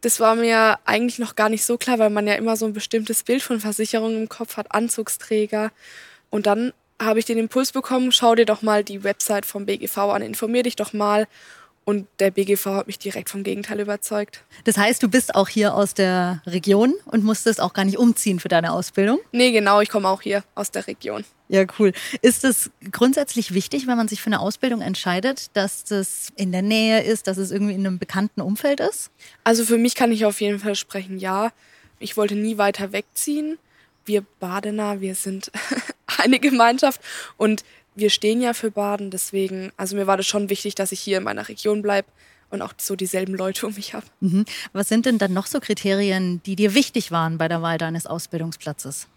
Das 0.00 0.20
war 0.20 0.34
mir 0.34 0.78
eigentlich 0.84 1.18
noch 1.18 1.36
gar 1.36 1.50
nicht 1.50 1.64
so 1.64 1.76
klar, 1.76 1.98
weil 1.98 2.10
man 2.10 2.26
ja 2.26 2.34
immer 2.34 2.56
so 2.56 2.64
ein 2.66 2.72
bestimmtes 2.72 3.22
Bild 3.22 3.42
von 3.42 3.60
Versicherungen 3.60 4.22
im 4.22 4.28
Kopf 4.28 4.56
hat, 4.56 4.72
Anzugsträger. 4.72 5.70
Und 6.30 6.46
dann 6.46 6.72
habe 7.00 7.18
ich 7.18 7.26
den 7.26 7.38
Impuls 7.38 7.72
bekommen, 7.72 8.10
schau 8.10 8.34
dir 8.34 8.46
doch 8.46 8.62
mal 8.62 8.84
die 8.84 9.04
Website 9.04 9.44
vom 9.44 9.66
BGV 9.66 9.98
an, 9.98 10.22
informier 10.22 10.62
dich 10.62 10.76
doch 10.76 10.94
mal. 10.94 11.26
Und 11.88 12.08
der 12.18 12.32
BGV 12.32 12.66
hat 12.66 12.88
mich 12.88 12.98
direkt 12.98 13.30
vom 13.30 13.44
Gegenteil 13.44 13.78
überzeugt. 13.78 14.42
Das 14.64 14.76
heißt, 14.76 15.00
du 15.04 15.08
bist 15.08 15.36
auch 15.36 15.48
hier 15.48 15.72
aus 15.72 15.94
der 15.94 16.42
Region 16.44 16.94
und 17.04 17.22
musstest 17.22 17.60
auch 17.60 17.74
gar 17.74 17.84
nicht 17.84 17.96
umziehen 17.96 18.40
für 18.40 18.48
deine 18.48 18.72
Ausbildung? 18.72 19.20
Nee, 19.30 19.52
genau, 19.52 19.80
ich 19.80 19.88
komme 19.88 20.08
auch 20.08 20.20
hier 20.20 20.42
aus 20.56 20.72
der 20.72 20.88
Region. 20.88 21.24
Ja, 21.48 21.64
cool. 21.78 21.92
Ist 22.22 22.42
es 22.42 22.72
grundsätzlich 22.90 23.54
wichtig, 23.54 23.86
wenn 23.86 23.96
man 23.96 24.08
sich 24.08 24.20
für 24.20 24.26
eine 24.26 24.40
Ausbildung 24.40 24.80
entscheidet, 24.80 25.56
dass 25.56 25.84
das 25.84 26.32
in 26.34 26.50
der 26.50 26.62
Nähe 26.62 27.04
ist, 27.04 27.28
dass 27.28 27.36
es 27.36 27.52
irgendwie 27.52 27.74
in 27.74 27.86
einem 27.86 28.00
bekannten 28.00 28.40
Umfeld 28.40 28.80
ist? 28.80 29.12
Also 29.44 29.64
für 29.64 29.78
mich 29.78 29.94
kann 29.94 30.10
ich 30.10 30.24
auf 30.24 30.40
jeden 30.40 30.58
Fall 30.58 30.74
sprechen, 30.74 31.18
ja. 31.18 31.52
Ich 32.00 32.16
wollte 32.16 32.34
nie 32.34 32.58
weiter 32.58 32.90
wegziehen. 32.90 33.58
Wir 34.04 34.24
Badener, 34.40 35.00
wir 35.00 35.14
sind 35.14 35.52
eine 36.18 36.40
Gemeinschaft 36.40 37.00
und 37.36 37.62
wir 37.96 38.10
stehen 38.10 38.40
ja 38.40 38.52
für 38.52 38.70
Baden, 38.70 39.10
deswegen, 39.10 39.72
also 39.76 39.96
mir 39.96 40.06
war 40.06 40.16
das 40.16 40.26
schon 40.26 40.50
wichtig, 40.50 40.74
dass 40.74 40.92
ich 40.92 41.00
hier 41.00 41.18
in 41.18 41.24
meiner 41.24 41.48
Region 41.48 41.82
bleibe 41.82 42.08
und 42.50 42.62
auch 42.62 42.74
so 42.78 42.94
dieselben 42.94 43.34
Leute 43.34 43.66
um 43.66 43.74
mich 43.74 43.94
habe. 43.94 44.06
Mhm. 44.20 44.44
Was 44.72 44.88
sind 44.88 45.06
denn 45.06 45.18
dann 45.18 45.32
noch 45.32 45.46
so 45.46 45.58
Kriterien, 45.58 46.42
die 46.44 46.56
dir 46.56 46.74
wichtig 46.74 47.10
waren 47.10 47.38
bei 47.38 47.48
der 47.48 47.62
Wahl 47.62 47.78
deines 47.78 48.06
Ausbildungsplatzes? 48.06 49.08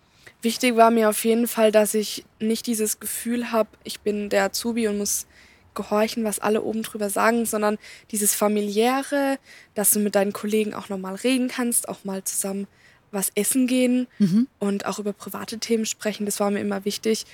Wichtig 0.41 0.77
war 0.77 0.89
mir 0.89 1.09
auf 1.09 1.23
jeden 1.25 1.47
Fall, 1.47 1.71
dass 1.71 1.93
ich 1.93 2.23
nicht 2.39 2.65
dieses 2.65 2.99
Gefühl 2.99 3.51
habe, 3.51 3.69
ich 3.83 3.99
bin 3.99 4.29
der 4.29 4.45
Azubi 4.45 4.87
und 4.87 4.97
muss 4.97 5.27
gehorchen, 5.75 6.23
was 6.23 6.39
alle 6.39 6.61
oben 6.61 6.81
drüber 6.81 7.09
sagen, 7.09 7.45
sondern 7.45 7.77
dieses 8.11 8.33
familiäre, 8.33 9.37
dass 9.75 9.91
du 9.91 9.99
mit 9.99 10.15
deinen 10.15 10.33
Kollegen 10.33 10.73
auch 10.73 10.89
nochmal 10.89 11.15
reden 11.15 11.49
kannst, 11.49 11.89
auch 11.89 12.03
mal 12.05 12.23
zusammen 12.23 12.67
was 13.11 13.31
essen 13.35 13.67
gehen 13.67 14.07
mhm. 14.19 14.47
und 14.59 14.85
auch 14.85 14.99
über 14.99 15.13
private 15.13 15.57
Themen 15.57 15.85
sprechen. 15.85 16.25
Das 16.25 16.39
war 16.39 16.51
mir 16.51 16.59
immer 16.59 16.85
wichtig, 16.85 17.25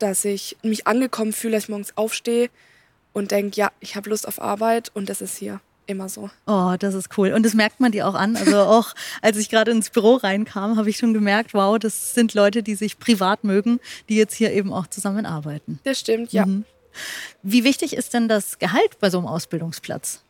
dass 0.00 0.24
ich 0.24 0.56
mich 0.62 0.86
angekommen 0.86 1.32
fühle, 1.32 1.54
dass 1.54 1.64
ich 1.64 1.68
morgens 1.68 1.96
aufstehe 1.96 2.50
und 3.12 3.30
denke, 3.30 3.56
ja, 3.56 3.70
ich 3.80 3.96
habe 3.96 4.10
Lust 4.10 4.26
auf 4.26 4.40
Arbeit 4.40 4.90
und 4.94 5.08
das 5.08 5.20
ist 5.20 5.36
hier 5.36 5.60
immer 5.86 6.08
so. 6.08 6.30
Oh, 6.46 6.76
das 6.78 6.94
ist 6.94 7.18
cool. 7.18 7.32
Und 7.32 7.44
das 7.44 7.54
merkt 7.54 7.80
man 7.80 7.92
dir 7.92 8.06
auch 8.06 8.14
an. 8.14 8.36
Also 8.36 8.56
auch 8.60 8.94
als 9.22 9.36
ich 9.36 9.48
gerade 9.48 9.70
ins 9.72 9.90
Büro 9.90 10.14
reinkam, 10.14 10.76
habe 10.76 10.88
ich 10.88 10.96
schon 10.96 11.12
gemerkt, 11.12 11.52
wow, 11.52 11.78
das 11.78 12.14
sind 12.14 12.34
Leute, 12.34 12.62
die 12.62 12.76
sich 12.76 12.98
privat 12.98 13.44
mögen, 13.44 13.80
die 14.08 14.16
jetzt 14.16 14.34
hier 14.34 14.52
eben 14.52 14.72
auch 14.72 14.86
zusammenarbeiten. 14.86 15.80
Das 15.84 15.98
stimmt, 15.98 16.32
ja. 16.32 16.46
Mhm. 16.46 16.64
Wie 17.42 17.64
wichtig 17.64 17.94
ist 17.94 18.14
denn 18.14 18.28
das 18.28 18.58
Gehalt 18.58 18.98
bei 19.00 19.10
so 19.10 19.18
einem 19.18 19.26
Ausbildungsplatz? 19.26 20.22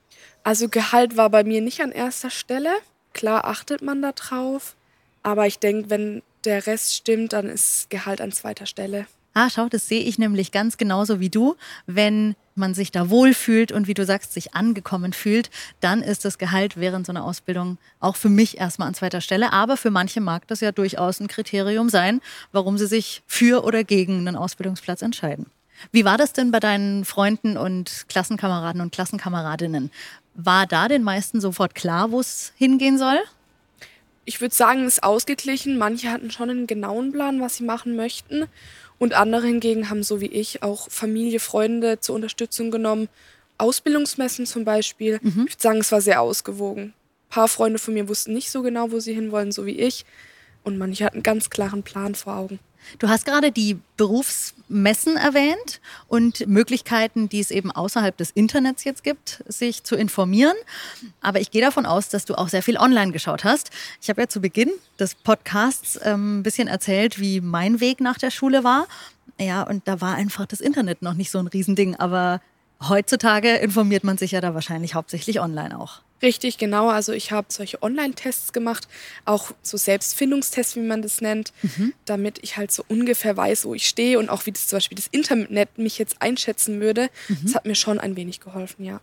Also 0.43 0.69
Gehalt 0.69 1.17
war 1.17 1.31
bei 1.31 1.45
mir 1.45 1.61
nicht 1.61 1.81
an 1.81 1.93
erster 1.93 2.31
Stelle. 2.31 2.71
Klar 3.13 3.45
achtet 3.45 3.83
man 3.83 4.03
da 4.03 4.13
drauf. 4.13 4.77
Aber 5.23 5.47
ich 5.47 5.59
denke, 5.59 5.91
wenn 5.91 6.23
der 6.45 6.67
Rest 6.67 6.95
stimmt, 6.95 7.35
dann 7.35 7.47
ist 7.47 7.91
Gehalt 7.91 8.21
an 8.21 8.33
zweiter 8.33 8.67
Stelle. 8.67 9.07
Ah, 9.33 9.49
schau, 9.49 9.69
das 9.69 9.87
sehe 9.87 10.03
ich 10.03 10.19
nämlich 10.19 10.51
ganz 10.51 10.77
genauso 10.77 11.21
wie 11.21 11.31
du. 11.31 11.57
Wenn 11.87 12.35
man 12.57 12.75
sich 12.75 12.91
da 12.91 13.11
wohlfühlt 13.11 13.71
und 13.71 13.87
wie 13.87 13.95
du 13.95 14.05
sagst, 14.05 14.33
sich 14.33 14.55
angekommen 14.55 15.13
fühlt, 15.13 15.51
dann 15.81 16.03
ist 16.03 16.25
das 16.25 16.37
Gehalt 16.37 16.77
während 16.77 17.07
so 17.07 17.13
einer 17.13 17.25
Ausbildung 17.25 17.79
auch 18.01 18.17
für 18.17 18.29
mich 18.29 18.59
erstmal 18.59 18.89
an 18.89 18.95
zweiter 18.95 19.21
Stelle. 19.21 19.53
Aber 19.53 19.77
für 19.77 19.91
manche 19.91 20.21
mag 20.21 20.49
das 20.49 20.61
ja 20.61 20.73
durchaus 20.73 21.21
ein 21.21 21.29
Kriterium 21.29 21.89
sein, 21.89 22.21
warum 22.51 22.77
sie 22.77 22.87
sich 22.87 23.23
für 23.27 23.65
oder 23.65 23.85
gegen 23.85 24.19
einen 24.19 24.37
Ausbildungsplatz 24.37 25.03
entscheiden. 25.03 25.47
Wie 25.93 26.05
war 26.05 26.19
das 26.19 26.33
denn 26.33 26.51
bei 26.51 26.61
deinen 26.61 27.05
Freunden 27.05 27.57
und 27.57 28.07
Klassenkameraden 28.09 28.81
und 28.81 28.93
Klassenkameradinnen? 28.93 29.91
War 30.35 30.67
da 30.67 30.89
den 30.89 31.03
meisten 31.03 31.41
sofort 31.41 31.75
klar, 31.75 32.11
wo 32.11 32.21
es 32.21 32.53
hingehen 32.57 32.99
soll? 32.99 33.19
Ich 34.25 34.41
würde 34.41 34.55
sagen, 34.55 34.85
es 34.85 34.95
ist 34.95 35.03
ausgeglichen. 35.03 35.79
Manche 35.79 36.11
hatten 36.11 36.31
schon 36.31 36.51
einen 36.51 36.67
genauen 36.67 37.13
Plan, 37.13 37.41
was 37.41 37.57
sie 37.57 37.65
machen 37.65 37.97
möchten. 37.97 38.47
Und 39.01 39.15
andere 39.15 39.47
hingegen 39.47 39.89
haben 39.89 40.03
so 40.03 40.21
wie 40.21 40.27
ich 40.27 40.63
auch 40.63 40.91
Familie, 40.91 41.41
Freunde 41.41 42.01
zur 42.01 42.15
Unterstützung 42.15 42.71
genommen. 42.71 43.09
Ausbildungsmessen 43.57 44.45
zum 44.45 44.67
Beispiel. 44.67 45.19
Mhm. 45.23 45.47
Ich 45.47 45.55
würde 45.55 45.63
sagen, 45.63 45.79
es 45.79 45.91
war 45.91 46.03
sehr 46.03 46.21
ausgewogen. 46.21 46.83
Ein 46.83 47.31
paar 47.31 47.49
Freunde 47.49 47.79
von 47.79 47.95
mir 47.95 48.11
wussten 48.11 48.35
nicht 48.35 48.51
so 48.51 48.61
genau, 48.61 48.93
wo 48.93 49.01
sie 49.01 49.15
hinwollen, 49.15 49.53
so 49.53 49.65
wie 49.65 49.81
ich. 49.81 50.05
Und 50.65 50.77
manche 50.77 51.07
hatten 51.07 51.17
einen 51.17 51.23
ganz 51.23 51.49
klaren 51.49 51.83
Plan 51.83 52.15
vor 52.15 52.37
Augen. 52.37 52.59
Du 52.99 53.09
hast 53.09 53.25
gerade 53.25 53.53
die 53.53 53.79
Berufsmessen 53.97 55.17
erwähnt 55.17 55.81
und 56.09 56.47
Möglichkeiten, 56.47 57.29
die 57.29 57.41
es 57.41 57.51
eben 57.51 57.71
außerhalb 57.71 58.17
des 58.17 58.31
Internets 58.31 58.85
jetzt 58.85 59.05
gibt, 59.05 59.43
sich 59.47 59.85
zu 59.85 59.97
informieren. 59.97 60.57
Aber 61.21 61.41
ich 61.41 61.51
gehe 61.51 61.63
davon 61.63 61.87
aus, 61.87 62.09
dass 62.09 62.25
du 62.25 62.35
auch 62.35 62.49
sehr 62.49 62.63
viel 62.63 62.77
online 62.77 63.13
geschaut 63.13 63.45
hast. 63.45 63.71
Ich 64.01 64.09
habe 64.09 64.23
ja 64.23 64.29
zu 64.29 64.41
Beginn 64.41 64.71
des 64.99 65.15
Podcasts 65.15 65.99
ähm, 66.03 66.41
ein 66.41 66.43
bisschen 66.43 66.69
erzählt, 66.69 67.21
wie 67.21 67.41
mein 67.41 67.81
Weg 67.81 68.01
nach 68.01 68.19
der 68.19 68.31
Schule 68.31 68.65
war. 68.65 68.87
Ja, 69.39 69.63
und 69.63 69.87
da 69.89 70.01
war 70.01 70.15
einfach 70.15 70.47
das 70.47 70.61
Internet 70.61 71.03
noch 71.03 71.15
nicht 71.15 71.31
so 71.31 71.39
ein 71.39 71.47
Riesending. 71.47 71.97
Aber 71.97 72.41
heutzutage 72.87 73.57
informiert 73.57 74.05
man 74.05 74.19
sich 74.19 74.33
ja 74.33 74.41
da 74.41 74.55
wahrscheinlich 74.55 74.95
hauptsächlich 74.95 75.41
online 75.41 75.79
auch. 75.79 76.03
Richtig, 76.23 76.59
genau. 76.59 76.89
Also 76.89 77.13
ich 77.13 77.33
habe 77.33 77.47
solche 77.51 77.83
Online-Tests 77.83 78.53
gemacht, 78.53 78.89
auch 79.25 79.53
so 79.63 79.77
Selbstfindungstests, 79.77 80.77
wie 80.77 80.81
man 80.81 81.03
das 81.03 81.21
nennt, 81.21 81.53
mhm. 81.63 81.95
damit 82.05 82.39
ich 82.43 82.57
halt 82.57 82.71
so 82.73 82.85
ungefähr 82.89 83.37
weiß, 83.37 83.65
wo 83.65 83.75
ich 83.75 83.89
stehe 83.89 84.19
und 84.19 84.29
auch 84.29 84.47
wie 84.47 84.53
das 84.53 84.69
zum 84.69 84.77
Beispiel 84.77 84.97
das 84.97 85.07
Internet 85.09 85.79
mich 85.79 85.99
jetzt 85.99 86.21
einschätzen 86.21 86.81
würde. 86.81 87.09
Mhm. 87.29 87.39
Das 87.45 87.55
hat 87.55 87.67
mir 87.67 87.75
schon 87.75 87.99
ein 87.99 88.17
wenig 88.17 88.41
geholfen, 88.41 88.85
ja. 88.85 89.01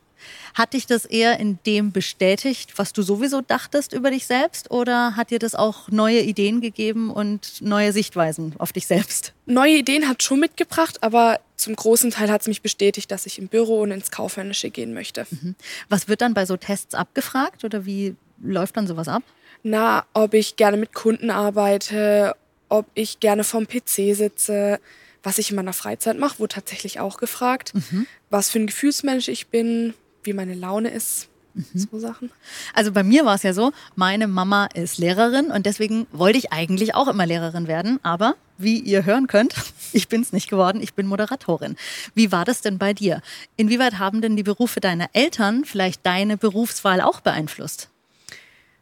Hat 0.53 0.73
dich 0.73 0.85
das 0.85 1.05
eher 1.05 1.39
in 1.39 1.59
dem 1.65 1.91
bestätigt, 1.91 2.73
was 2.77 2.93
du 2.93 3.01
sowieso 3.01 3.41
dachtest 3.41 3.93
über 3.93 4.11
dich 4.11 4.27
selbst? 4.27 4.71
Oder 4.71 5.15
hat 5.15 5.31
dir 5.31 5.39
das 5.39 5.55
auch 5.55 5.89
neue 5.89 6.21
Ideen 6.21 6.61
gegeben 6.61 7.09
und 7.11 7.61
neue 7.61 7.91
Sichtweisen 7.91 8.55
auf 8.57 8.73
dich 8.73 8.87
selbst? 8.87 9.33
Neue 9.45 9.77
Ideen 9.77 10.07
hat 10.07 10.23
schon 10.23 10.39
mitgebracht, 10.39 11.03
aber 11.03 11.39
zum 11.55 11.75
großen 11.75 12.11
Teil 12.11 12.29
hat 12.31 12.41
es 12.41 12.47
mich 12.47 12.61
bestätigt, 12.61 13.11
dass 13.11 13.25
ich 13.25 13.39
im 13.39 13.47
Büro 13.47 13.81
und 13.81 13.91
ins 13.91 14.11
Kaufmännische 14.11 14.69
gehen 14.69 14.93
möchte. 14.93 15.25
Mhm. 15.29 15.55
Was 15.89 16.07
wird 16.07 16.21
dann 16.21 16.33
bei 16.33 16.45
so 16.45 16.57
Tests 16.57 16.95
abgefragt 16.95 17.63
oder 17.63 17.85
wie 17.85 18.15
läuft 18.41 18.77
dann 18.77 18.87
sowas 18.87 19.07
ab? 19.07 19.23
Na, 19.63 20.05
ob 20.13 20.33
ich 20.33 20.55
gerne 20.55 20.77
mit 20.77 20.93
Kunden 20.93 21.31
arbeite, 21.31 22.35
ob 22.69 22.85
ich 22.93 23.19
gerne 23.19 23.43
vom 23.43 23.67
PC 23.67 24.15
sitze, 24.15 24.79
was 25.23 25.37
ich 25.37 25.49
in 25.49 25.55
meiner 25.55 25.73
Freizeit 25.73 26.17
mache, 26.17 26.39
wurde 26.39 26.55
tatsächlich 26.55 26.99
auch 26.99 27.17
gefragt, 27.17 27.73
mhm. 27.73 28.07
was 28.29 28.49
für 28.49 28.59
ein 28.59 28.67
Gefühlsmensch 28.67 29.27
ich 29.27 29.47
bin, 29.47 29.93
wie 30.27 30.33
meine 30.33 30.53
Laune 30.53 30.89
ist. 30.89 31.29
Mhm. 31.55 31.87
So 31.91 31.99
Sachen. 31.99 32.29
Also 32.75 32.91
bei 32.91 33.01
mir 33.01 33.25
war 33.25 33.33
es 33.33 33.43
ja 33.43 33.53
so, 33.53 33.71
meine 33.95 34.27
Mama 34.27 34.67
ist 34.75 34.99
Lehrerin 34.99 35.49
und 35.49 35.65
deswegen 35.65 36.05
wollte 36.11 36.37
ich 36.37 36.51
eigentlich 36.51 36.93
auch 36.93 37.07
immer 37.07 37.25
Lehrerin 37.25 37.67
werden. 37.67 37.99
Aber 38.03 38.35
wie 38.59 38.79
ihr 38.79 39.05
hören 39.05 39.25
könnt, 39.25 39.55
ich 39.93 40.07
bin 40.07 40.21
es 40.21 40.33
nicht 40.33 40.49
geworden, 40.49 40.81
ich 40.81 40.93
bin 40.93 41.07
Moderatorin. 41.07 41.75
Wie 42.13 42.31
war 42.31 42.45
das 42.45 42.61
denn 42.61 42.77
bei 42.77 42.93
dir? 42.93 43.21
Inwieweit 43.55 43.97
haben 43.97 44.21
denn 44.21 44.35
die 44.35 44.43
Berufe 44.43 44.79
deiner 44.79 45.09
Eltern 45.13 45.65
vielleicht 45.65 46.05
deine 46.05 46.37
Berufswahl 46.37 47.01
auch 47.01 47.21
beeinflusst? 47.21 47.89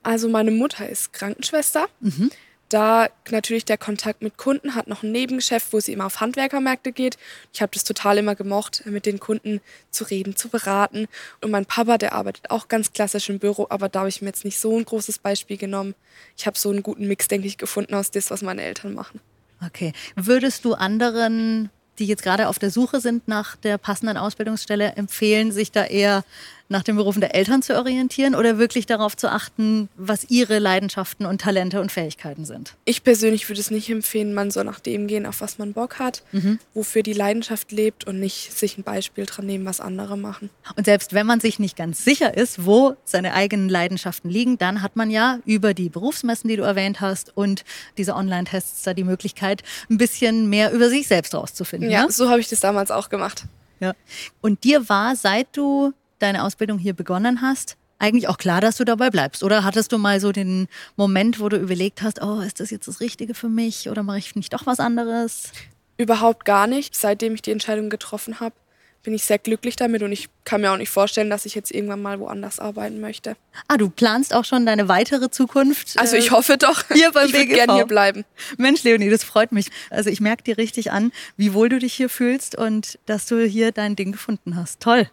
Also 0.04 0.28
meine 0.28 0.52
Mutter 0.52 0.88
ist 0.90 1.14
Krankenschwester. 1.14 1.88
Mhm 2.02 2.30
da 2.70 3.10
natürlich 3.30 3.66
der 3.66 3.78
Kontakt 3.78 4.22
mit 4.22 4.38
Kunden, 4.38 4.76
hat 4.76 4.88
noch 4.88 5.04
ein 5.04 5.12
Nebengeschäft, 5.12 5.72
wo 5.72 5.80
sie 5.80 5.94
immer 5.94 6.08
auf 6.08 6.20
Handwerkermärkte 6.20 6.92
geht. 6.92 7.18
Ich 7.54 7.62
habe 7.62 7.72
das 7.74 7.84
total 7.84 8.18
immer 8.18 8.36
gemocht, 8.36 8.84
mit 8.86 9.06
den 9.06 9.20
Kunden 9.20 9.62
zu 9.92 10.04
reden, 10.06 10.36
zu 10.36 10.50
beraten. 10.50 11.08
Und 11.42 11.52
mein 11.52 11.66
Papa, 11.66 11.98
der 11.98 12.14
arbeitet 12.14 12.50
auch 12.50 12.68
ganz 12.68 12.92
klassisch 12.92 13.30
im 13.30 13.40
Büro, 13.40 13.68
aber 13.70 13.90
da 13.90 14.00
habe 14.00 14.10
ich 14.10 14.22
mir 14.22 14.30
jetzt 14.30 14.46
nicht 14.46 14.60
so 14.60 14.78
ein 14.78 14.86
großes 14.86 15.20
Beispiel 15.20 15.58
genommen. 15.58 15.96
Ich 16.38 16.48
habe 16.48 16.58
so 16.58 16.70
einen 16.70 16.84
guten 16.84 17.08
Mix, 17.08 17.28
denke 17.28 17.48
ich, 17.48 17.58
gefunden 17.58 17.94
aus 17.94 18.12
dem, 18.12 18.24
was 18.30 18.42
meine 18.42 18.64
Eltern 18.64 18.94
machen. 18.94 19.20
Okay. 19.62 19.94
Würdest 20.16 20.66
du 20.66 20.74
anderen 20.74 21.70
die 22.00 22.06
jetzt 22.06 22.24
gerade 22.24 22.48
auf 22.48 22.60
der 22.60 22.72
Suche 22.72 23.00
sind 23.00 23.28
nach 23.28 23.56
der 23.56 23.78
passenden 23.78 24.18
Ausbildungsstelle, 24.18 24.94
empfehlen, 24.96 25.52
sich 25.52 25.72
da 25.72 25.86
eher 25.86 26.24
nach 26.68 26.84
den 26.84 26.96
Berufen 26.96 27.22
der 27.22 27.36
Eltern 27.36 27.62
zu 27.62 27.76
orientieren 27.76 28.34
oder 28.36 28.58
wirklich 28.58 28.86
darauf 28.86 29.16
zu 29.16 29.32
achten, 29.32 29.90
was 29.96 30.30
ihre 30.30 30.60
Leidenschaften 30.60 31.26
und 31.26 31.42
Talente 31.42 31.80
und 31.80 31.92
Fähigkeiten 31.92 32.46
sind? 32.46 32.74
Ich 32.86 33.04
persönlich 33.04 33.48
würde 33.50 33.62
es 33.62 33.70
nicht 33.70 33.90
empfehlen, 33.90 34.34
man 34.34 34.52
soll 34.52 34.64
nach 34.64 34.80
dem 34.80 35.08
gehen, 35.08 35.26
auf 35.26 35.42
was 35.42 35.58
man 35.58 35.74
Bock 35.74 36.00
hat, 36.00 36.24
mhm. 36.32 36.60
wofür 36.74 37.04
die 37.04 37.14
Leidenschaft 37.14 37.72
lebt 37.72 38.06
und 38.06 38.20
nicht 38.20 38.58
sich 38.58 38.78
ein 38.78 38.84
Beispiel 38.84 39.26
dran 39.26 39.46
nehmen, 39.46 39.66
was 39.66 39.80
andere 39.80 40.18
machen. 40.18 40.50
Und 40.76 40.86
selbst 40.86 41.14
wenn 41.14 41.28
man 41.28 41.40
sich 41.40 41.60
nicht 41.60 41.78
ganz 41.78 42.04
sicher 42.04 42.36
ist, 42.36 42.66
wo 42.66 42.96
seine 43.04 43.34
eigenen 43.34 43.70
Leidenschaften 43.70 44.30
liegen, 44.30 44.58
dann 44.58 44.82
hat 44.82 44.96
man 44.96 45.12
ja 45.12 45.40
über 45.46 45.74
die 45.74 45.90
Berufsmessen, 45.90 46.48
die 46.48 46.56
du 46.56 46.64
erwähnt 46.64 47.02
hast 47.02 47.36
und 47.38 47.64
diese 47.98 48.16
Online-Tests 48.16 48.84
da 48.84 48.94
die 48.94 49.04
Möglichkeit, 49.04 49.62
ein 49.90 49.98
bisschen 49.98 50.50
mehr 50.50 50.72
über 50.72 50.90
sich 50.90 51.08
selbst 51.08 51.36
rauszufinden. 51.36 51.92
Ja, 51.92 52.04
ja? 52.04 52.12
so 52.12 52.30
habe 52.30 52.40
ich 52.40 52.50
das 52.50 52.60
damals 52.60 52.92
auch 52.92 53.10
gemacht. 53.10 53.46
Ja. 53.80 53.94
Und 54.42 54.64
dir 54.64 54.88
war, 54.90 55.16
seit 55.16 55.48
du 55.56 55.94
deine 56.20 56.44
Ausbildung 56.44 56.78
hier 56.78 56.94
begonnen 56.94 57.42
hast, 57.42 57.78
eigentlich 58.00 58.28
auch 58.28 58.38
klar, 58.38 58.62
dass 58.62 58.78
du 58.78 58.84
dabei 58.84 59.10
bleibst? 59.10 59.44
Oder 59.44 59.64
hattest 59.64 59.92
du 59.92 59.98
mal 59.98 60.20
so 60.20 60.32
den 60.32 60.68
Moment, 60.96 61.40
wo 61.40 61.50
du 61.50 61.58
überlegt 61.58 62.02
hast, 62.02 62.22
oh, 62.22 62.42
ist 62.42 62.60
das 62.60 62.70
jetzt 62.70 62.88
das 62.88 63.00
Richtige 63.00 63.34
für 63.34 63.50
mich 63.50 63.90
oder 63.90 64.04
mache 64.04 64.18
ich 64.18 64.36
nicht 64.36 64.54
doch 64.54 64.66
was 64.66 64.80
anderes? 64.80 65.52
Überhaupt 65.98 66.46
gar 66.46 66.68
nicht. 66.68 66.96
Seitdem 66.96 67.36
ich 67.36 67.42
die 67.42 67.52
Entscheidung 67.52 67.90
getroffen 67.90 68.40
habe, 68.40 68.56
bin 69.04 69.14
ich 69.14 69.24
sehr 69.24 69.38
glücklich 69.38 69.76
damit 69.76 70.02
und 70.02 70.12
ich 70.12 70.30
kann 70.44 70.62
mir 70.62 70.72
auch 70.72 70.78
nicht 70.78 70.90
vorstellen, 70.90 71.30
dass 71.30 71.46
ich 71.46 71.54
jetzt 71.56 71.72
irgendwann 71.72 72.02
mal 72.02 72.20
woanders 72.20 72.60
arbeiten 72.60 73.00
möchte. 73.00 73.38
Ah, 73.68 73.78
du 73.78 73.90
planst 73.90 74.34
auch 74.34 74.44
schon 74.44 74.66
deine 74.66 74.88
weitere 74.90 75.30
Zukunft? 75.30 75.98
Also 75.98 76.18
ich 76.18 76.28
äh, 76.28 76.32
hoffe 76.32 76.58
doch. 76.58 76.84
Hier 76.92 77.12
beim 77.12 77.28
ich 77.28 77.34
würde 77.34 77.46
gerne 77.46 77.76
hier 77.76 77.86
bleiben. 77.86 78.26
Mensch, 78.58 78.84
Leonie, 78.84 79.10
das 79.10 79.24
freut 79.24 79.52
mich. 79.52 79.68
Also 79.92 80.10
ich 80.10 80.22
merke 80.22 80.44
dir 80.44 80.58
richtig 80.58 80.92
an, 80.92 81.12
wie 81.38 81.54
wohl 81.54 81.70
du 81.70 81.80
dich 81.80 81.94
hier 81.94 82.10
fühlst 82.10 82.58
und 82.58 83.00
dass 83.06 83.28
du 83.28 83.46
hier 83.46 83.72
dein 83.72 83.96
Ding 83.96 84.12
gefunden 84.12 84.56
hast. 84.56 84.82
Toll. 84.82 85.08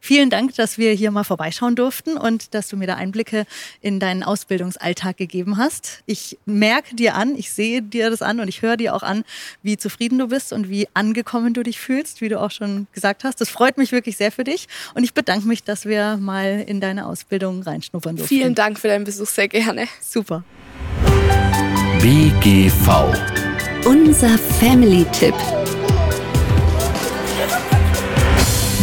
Vielen 0.00 0.30
Dank, 0.30 0.54
dass 0.56 0.78
wir 0.78 0.92
hier 0.92 1.10
mal 1.10 1.24
vorbeischauen 1.24 1.76
durften 1.76 2.16
und 2.16 2.54
dass 2.54 2.68
du 2.68 2.76
mir 2.76 2.86
da 2.86 2.94
Einblicke 2.94 3.46
in 3.80 4.00
deinen 4.00 4.22
Ausbildungsalltag 4.22 5.16
gegeben 5.16 5.56
hast. 5.56 6.02
Ich 6.06 6.38
merke 6.44 6.96
dir 6.96 7.14
an, 7.14 7.36
ich 7.36 7.52
sehe 7.52 7.82
dir 7.82 8.10
das 8.10 8.22
an 8.22 8.40
und 8.40 8.48
ich 8.48 8.62
höre 8.62 8.76
dir 8.76 8.94
auch 8.94 9.02
an, 9.02 9.24
wie 9.62 9.76
zufrieden 9.76 10.18
du 10.18 10.28
bist 10.28 10.52
und 10.52 10.68
wie 10.68 10.88
angekommen 10.94 11.54
du 11.54 11.62
dich 11.62 11.78
fühlst, 11.78 12.20
wie 12.20 12.28
du 12.28 12.40
auch 12.40 12.50
schon 12.50 12.86
gesagt 12.92 13.24
hast. 13.24 13.40
Das 13.40 13.48
freut 13.48 13.78
mich 13.78 13.92
wirklich 13.92 14.16
sehr 14.16 14.32
für 14.32 14.44
dich 14.44 14.68
und 14.94 15.04
ich 15.04 15.14
bedanke 15.14 15.46
mich, 15.46 15.62
dass 15.64 15.84
wir 15.84 16.16
mal 16.16 16.64
in 16.66 16.80
deine 16.80 17.06
Ausbildung 17.06 17.62
reinschnuppern 17.62 18.16
durften. 18.16 18.34
Vielen 18.34 18.54
Dank 18.54 18.78
für 18.78 18.88
deinen 18.88 19.04
Besuch, 19.04 19.28
sehr 19.28 19.48
gerne. 19.48 19.86
Super. 20.00 20.44
BGV. 22.00 23.14
Unser 23.84 24.36
Family-Tipp. 24.38 25.34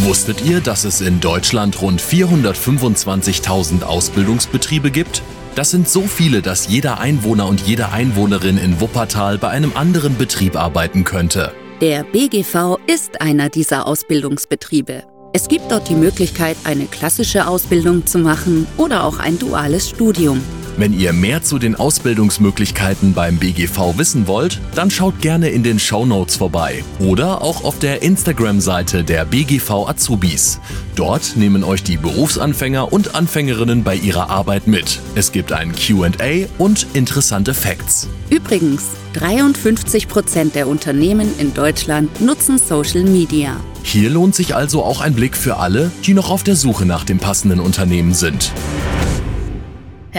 Wusstet 0.06 0.46
ihr, 0.46 0.62
dass 0.62 0.86
es 0.86 1.02
in 1.02 1.20
Deutschland 1.20 1.82
rund 1.82 2.02
425.000 2.02 3.84
Ausbildungsbetriebe 3.84 4.92
gibt? 4.92 5.22
Das 5.56 5.72
sind 5.72 5.90
so 5.90 6.04
viele, 6.04 6.42
dass 6.42 6.70
jeder 6.70 7.02
Einwohner 7.02 7.48
und 7.48 7.62
jede 7.62 7.90
Einwohnerin 7.90 8.58
in 8.58 8.80
Wuppertal 8.80 9.38
bei 9.38 9.50
einem 9.50 9.74
anderen 9.76 10.18
Betrieb 10.18 10.56
arbeiten 10.56 11.04
könnte. 11.04 11.52
Der 11.82 12.04
BGV 12.04 12.78
ist 12.88 13.20
einer 13.20 13.50
dieser 13.50 13.88
Ausbildungsbetriebe. 13.88 15.04
Es 15.34 15.50
gibt 15.50 15.70
dort 15.70 15.90
die 15.90 15.96
Möglichkeit, 15.96 16.56
eine 16.64 16.86
klassische 16.86 17.46
Ausbildung 17.46 18.06
zu 18.06 18.20
machen 18.20 18.68
oder 18.78 19.04
auch 19.04 19.20
ein 19.20 19.38
duales 19.38 19.90
Studium. 19.90 20.42
Wenn 20.80 20.98
ihr 20.98 21.12
mehr 21.12 21.44
zu 21.44 21.60
den 21.60 21.76
Ausbildungsmöglichkeiten 21.76 23.14
beim 23.14 23.36
BGV 23.36 23.98
wissen 23.98 24.28
wollt, 24.28 24.62
dann 24.76 24.90
schaut 24.90 25.20
gerne 25.20 25.50
in 25.50 25.62
den 25.62 25.78
Show 25.78 26.06
Notes 26.06 26.38
vorbei 26.38 26.86
oder 27.00 27.42
auch 27.42 27.66
auf 27.66 27.80
der 27.80 28.02
Instagram-Seite 28.02 29.04
der 29.04 29.26
BGV 29.26 29.90
Azubis. 29.90 30.62
Dort 30.96 31.36
nehmen 31.36 31.66
euch 31.66 31.84
die 31.84 31.98
Berufsanfänger 31.98 32.94
und 32.94 33.14
Anfängerinnen 33.14 33.84
bei 33.84 33.96
ihrer 33.96 34.30
Arbeit 34.30 34.68
mit. 34.68 35.02
Es 35.16 35.34
gibt 35.34 35.52
ein 35.52 35.74
QA 35.74 36.48
und 36.58 36.88
interessante 36.94 37.54
Facts. 37.54 38.08
Übrigens, 38.30 38.84
53 39.16 40.08
Prozent 40.08 40.56
der 40.56 40.70
Unternehmen 40.70 41.30
in 41.40 41.54
Deutschland 41.54 42.22
nutzen 42.22 42.58
Social 42.58 43.04
Media. 43.04 43.58
Hier 43.84 44.10
lohnt 44.10 44.34
sich 44.34 44.56
also 44.56 44.86
auch 44.86 45.02
ein 45.02 45.14
Blick 45.14 45.36
für 45.36 45.58
alle, 45.58 45.92
die 46.06 46.14
noch 46.14 46.30
auf 46.30 46.44
der 46.44 46.56
Suche 46.56 46.86
nach 46.86 47.04
dem 47.04 47.18
passenden 47.18 47.60
Unternehmen 47.60 48.14
sind. 48.14 48.54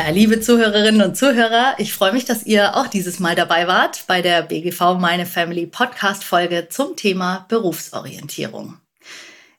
Ja, 0.02 0.08
liebe 0.08 0.40
Zuhörerinnen 0.40 1.02
und 1.02 1.14
Zuhörer, 1.14 1.74
ich 1.76 1.92
freue 1.92 2.14
mich, 2.14 2.24
dass 2.24 2.46
ihr 2.46 2.74
auch 2.74 2.86
dieses 2.86 3.20
Mal 3.20 3.34
dabei 3.34 3.68
wart 3.68 4.04
bei 4.06 4.22
der 4.22 4.40
BGV 4.40 4.94
Meine 4.98 5.26
Family 5.26 5.66
Podcast 5.66 6.24
Folge 6.24 6.68
zum 6.70 6.96
Thema 6.96 7.44
Berufsorientierung. 7.50 8.78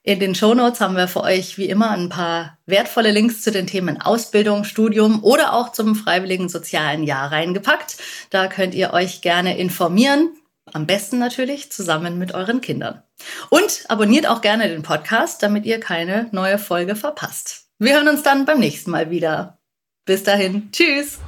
In 0.02 0.18
den 0.18 0.34
Shownotes 0.34 0.80
haben 0.80 0.96
wir 0.96 1.06
für 1.06 1.22
euch 1.22 1.58
wie 1.58 1.66
immer 1.66 1.92
ein 1.92 2.08
paar 2.08 2.58
wertvolle 2.66 3.12
Links 3.12 3.42
zu 3.42 3.52
den 3.52 3.68
Themen 3.68 4.02
Ausbildung, 4.02 4.64
Studium 4.64 5.22
oder 5.22 5.52
auch 5.52 5.70
zum 5.70 5.94
freiwilligen 5.94 6.48
sozialen 6.48 7.04
Jahr 7.04 7.30
reingepackt. 7.30 7.98
Da 8.30 8.48
könnt 8.48 8.74
ihr 8.74 8.92
euch 8.92 9.20
gerne 9.20 9.56
informieren. 9.56 10.32
Am 10.72 10.88
besten 10.88 11.20
natürlich 11.20 11.70
zusammen 11.70 12.18
mit 12.18 12.34
euren 12.34 12.60
Kindern. 12.60 13.00
Und 13.48 13.84
abonniert 13.86 14.26
auch 14.26 14.40
gerne 14.40 14.66
den 14.66 14.82
Podcast, 14.82 15.40
damit 15.44 15.66
ihr 15.66 15.78
keine 15.78 16.26
neue 16.32 16.58
Folge 16.58 16.96
verpasst. 16.96 17.66
Wir 17.78 17.94
hören 17.94 18.08
uns 18.08 18.24
dann 18.24 18.44
beim 18.44 18.58
nächsten 18.58 18.90
Mal 18.90 19.08
wieder. 19.10 19.61
Bis 20.04 20.24
dahin, 20.24 20.68
tschüss. 20.72 21.20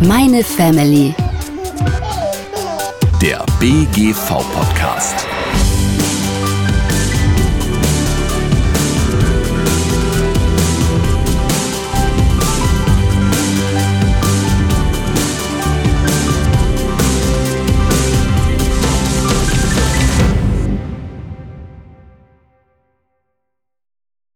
Meine 0.00 0.42
Family. 0.42 1.14
Der 3.20 3.46
BGV 3.60 4.28
Podcast. 4.52 5.24